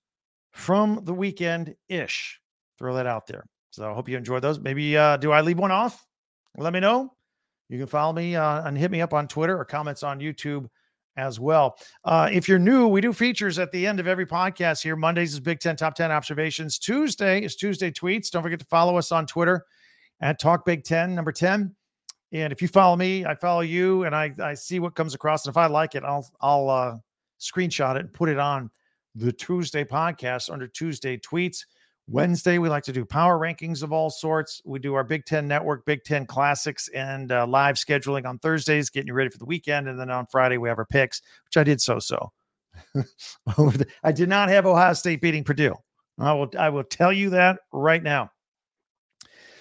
from 0.51 0.99
the 1.05 1.13
weekend 1.13 1.73
ish. 1.87 2.41
Throw 2.77 2.93
that 2.95 3.07
out 3.07 3.27
there. 3.27 3.45
So, 3.71 3.89
I 3.89 3.93
hope 3.93 4.09
you 4.09 4.17
enjoyed 4.17 4.41
those. 4.41 4.59
Maybe, 4.59 4.97
uh, 4.97 5.15
do 5.15 5.31
I 5.31 5.39
leave 5.39 5.57
one 5.57 5.71
off? 5.71 6.05
Let 6.57 6.73
me 6.73 6.81
know. 6.81 7.13
You 7.69 7.77
can 7.77 7.87
follow 7.87 8.11
me 8.11 8.35
uh, 8.35 8.67
and 8.67 8.77
hit 8.77 8.91
me 8.91 8.99
up 8.99 9.13
on 9.13 9.29
Twitter 9.29 9.57
or 9.57 9.63
comments 9.63 10.03
on 10.03 10.19
YouTube 10.19 10.67
as 11.17 11.39
well. 11.39 11.77
Uh, 12.03 12.29
if 12.31 12.47
you're 12.47 12.59
new, 12.59 12.87
we 12.87 13.01
do 13.01 13.13
features 13.13 13.59
at 13.59 13.71
the 13.71 13.87
end 13.87 13.99
of 13.99 14.07
every 14.07 14.25
podcast 14.25 14.83
here. 14.83 14.95
Mondays 14.95 15.33
is 15.33 15.39
Big 15.39 15.59
Ten 15.59 15.75
Top 15.75 15.95
10 15.95 16.11
Observations. 16.11 16.77
Tuesday 16.77 17.41
is 17.41 17.55
Tuesday 17.55 17.91
Tweets. 17.91 18.29
Don't 18.29 18.43
forget 18.43 18.59
to 18.59 18.65
follow 18.65 18.97
us 18.97 19.11
on 19.11 19.25
Twitter 19.25 19.65
at 20.21 20.39
Talk 20.39 20.65
Big 20.65 20.83
Ten, 20.83 21.15
number 21.15 21.31
10. 21.31 21.75
And 22.31 22.51
if 22.51 22.61
you 22.61 22.67
follow 22.67 22.95
me, 22.95 23.25
I 23.25 23.35
follow 23.35 23.61
you, 23.61 24.03
and 24.03 24.15
I, 24.15 24.33
I 24.43 24.53
see 24.55 24.79
what 24.79 24.95
comes 24.95 25.13
across. 25.13 25.45
And 25.45 25.53
if 25.53 25.57
I 25.57 25.67
like 25.67 25.95
it, 25.95 26.03
I'll 26.03 26.27
I'll 26.41 26.69
uh, 26.69 26.97
screenshot 27.39 27.95
it 27.95 28.01
and 28.01 28.13
put 28.13 28.29
it 28.29 28.39
on 28.39 28.69
the 29.13 29.31
Tuesday 29.31 29.85
podcast 29.85 30.51
under 30.51 30.67
Tuesday 30.67 31.17
Tweets. 31.17 31.65
Wednesday, 32.07 32.59
we 32.59 32.69
like 32.69 32.83
to 32.83 32.93
do 32.93 33.03
power 33.03 33.39
rankings 33.39 33.81
of 33.81 33.91
all 33.91 34.09
sorts. 34.09 34.61
We 34.63 34.77
do 34.77 34.93
our 34.93 35.03
Big 35.03 35.25
Ten 35.25 35.47
Network, 35.47 35.85
Big 35.85 36.03
Ten 36.03 36.25
Classics, 36.25 36.87
and 36.89 37.31
uh, 37.31 37.47
live 37.47 37.75
scheduling 37.75 38.25
on 38.25 38.37
Thursdays, 38.37 38.89
getting 38.89 39.07
you 39.07 39.13
ready 39.13 39.31
for 39.31 39.39
the 39.39 39.45
weekend. 39.45 39.87
And 39.87 39.99
then 39.99 40.11
on 40.11 40.27
Friday, 40.27 40.57
we 40.57 40.69
have 40.69 40.77
our 40.77 40.85
picks, 40.85 41.21
which 41.45 41.57
I 41.57 41.63
did 41.63 41.81
so 41.81 41.97
so. 41.99 42.31
I 44.03 44.11
did 44.11 44.29
not 44.29 44.49
have 44.49 44.65
Ohio 44.65 44.93
State 44.93 45.21
beating 45.21 45.43
Purdue. 45.43 45.75
I 46.19 46.33
will 46.33 46.49
I 46.57 46.69
will 46.69 46.83
tell 46.83 47.11
you 47.11 47.31
that 47.31 47.59
right 47.71 48.01
now. 48.01 48.29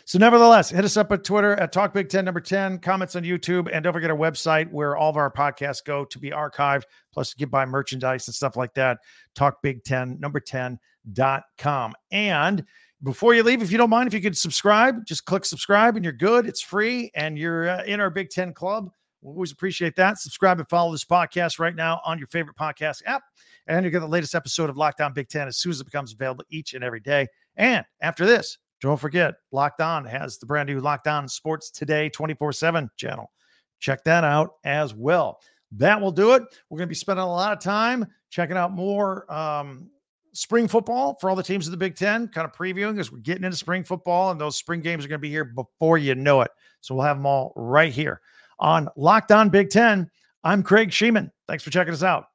So, 0.06 0.18
nevertheless, 0.18 0.68
hit 0.68 0.84
us 0.84 0.98
up 0.98 1.10
at 1.12 1.24
Twitter 1.24 1.54
at 1.56 1.72
Talk 1.72 1.94
Big 1.94 2.10
Ten 2.10 2.26
number 2.26 2.40
10, 2.40 2.80
comments 2.80 3.16
on 3.16 3.22
YouTube, 3.22 3.70
and 3.72 3.82
don't 3.82 3.94
forget 3.94 4.10
our 4.10 4.16
website 4.16 4.70
where 4.70 4.96
all 4.96 5.08
of 5.08 5.16
our 5.16 5.30
podcasts 5.30 5.82
go 5.82 6.04
to 6.04 6.18
be 6.18 6.30
archived, 6.30 6.82
plus 7.10 7.32
get 7.32 7.50
buy 7.50 7.64
merchandise 7.64 8.28
and 8.28 8.34
stuff 8.34 8.54
like 8.54 8.74
that. 8.74 8.98
Talk 9.34 9.62
Big 9.62 9.82
Ten 9.82 10.20
number 10.20 10.40
10.com. 10.40 11.94
And 12.10 12.64
before 13.02 13.34
you 13.34 13.42
leave, 13.42 13.62
if 13.62 13.72
you 13.72 13.78
don't 13.78 13.88
mind, 13.88 14.06
if 14.06 14.14
you 14.14 14.20
could 14.20 14.36
subscribe, 14.36 15.06
just 15.06 15.24
click 15.24 15.46
subscribe 15.46 15.96
and 15.96 16.04
you're 16.04 16.12
good. 16.12 16.46
It's 16.46 16.60
free 16.60 17.10
and 17.14 17.38
you're 17.38 17.68
uh, 17.68 17.84
in 17.84 17.98
our 17.98 18.10
Big 18.10 18.28
Ten 18.28 18.52
club. 18.52 18.90
We 19.22 19.30
always 19.30 19.52
appreciate 19.52 19.96
that. 19.96 20.18
Subscribe 20.18 20.58
and 20.58 20.68
follow 20.68 20.92
this 20.92 21.04
podcast 21.04 21.58
right 21.58 21.74
now 21.74 22.02
on 22.04 22.18
your 22.18 22.28
favorite 22.28 22.56
podcast 22.56 23.00
app. 23.06 23.22
And 23.66 23.86
you 23.86 23.90
get 23.90 24.00
the 24.00 24.06
latest 24.06 24.34
episode 24.34 24.68
of 24.68 24.76
Locked 24.76 25.00
On 25.00 25.14
Big 25.14 25.30
Ten 25.30 25.48
as 25.48 25.56
soon 25.56 25.70
as 25.70 25.80
it 25.80 25.84
becomes 25.84 26.12
available 26.12 26.44
each 26.50 26.74
and 26.74 26.84
every 26.84 27.00
day. 27.00 27.26
And 27.56 27.86
after 28.02 28.26
this, 28.26 28.58
don't 28.84 29.00
forget, 29.00 29.36
Locked 29.50 29.80
On 29.80 30.04
has 30.04 30.36
the 30.36 30.44
brand 30.44 30.68
new 30.68 30.78
Locked 30.78 31.08
On 31.08 31.26
Sports 31.26 31.70
Today 31.70 32.10
24 32.10 32.52
7 32.52 32.90
channel. 32.98 33.32
Check 33.80 34.04
that 34.04 34.24
out 34.24 34.56
as 34.64 34.92
well. 34.94 35.40
That 35.72 35.98
will 35.98 36.12
do 36.12 36.34
it. 36.34 36.42
We're 36.68 36.76
going 36.76 36.86
to 36.86 36.90
be 36.90 36.94
spending 36.94 37.24
a 37.24 37.26
lot 37.26 37.54
of 37.54 37.60
time 37.60 38.06
checking 38.28 38.58
out 38.58 38.72
more 38.72 39.32
um, 39.32 39.88
spring 40.34 40.68
football 40.68 41.16
for 41.18 41.30
all 41.30 41.36
the 41.36 41.42
teams 41.42 41.66
of 41.66 41.70
the 41.70 41.78
Big 41.78 41.96
Ten, 41.96 42.28
kind 42.28 42.44
of 42.44 42.52
previewing 42.52 43.00
as 43.00 43.10
we're 43.10 43.20
getting 43.20 43.44
into 43.44 43.56
spring 43.56 43.84
football, 43.84 44.30
and 44.30 44.38
those 44.38 44.58
spring 44.58 44.82
games 44.82 45.02
are 45.02 45.08
going 45.08 45.18
to 45.18 45.22
be 45.22 45.30
here 45.30 45.46
before 45.46 45.96
you 45.96 46.14
know 46.14 46.42
it. 46.42 46.50
So 46.82 46.94
we'll 46.94 47.06
have 47.06 47.16
them 47.16 47.24
all 47.24 47.54
right 47.56 47.90
here 47.90 48.20
on 48.58 48.90
Locked 48.96 49.32
On 49.32 49.48
Big 49.48 49.70
Ten. 49.70 50.10
I'm 50.44 50.62
Craig 50.62 50.90
Shemon. 50.90 51.30
Thanks 51.48 51.64
for 51.64 51.70
checking 51.70 51.94
us 51.94 52.02
out. 52.02 52.26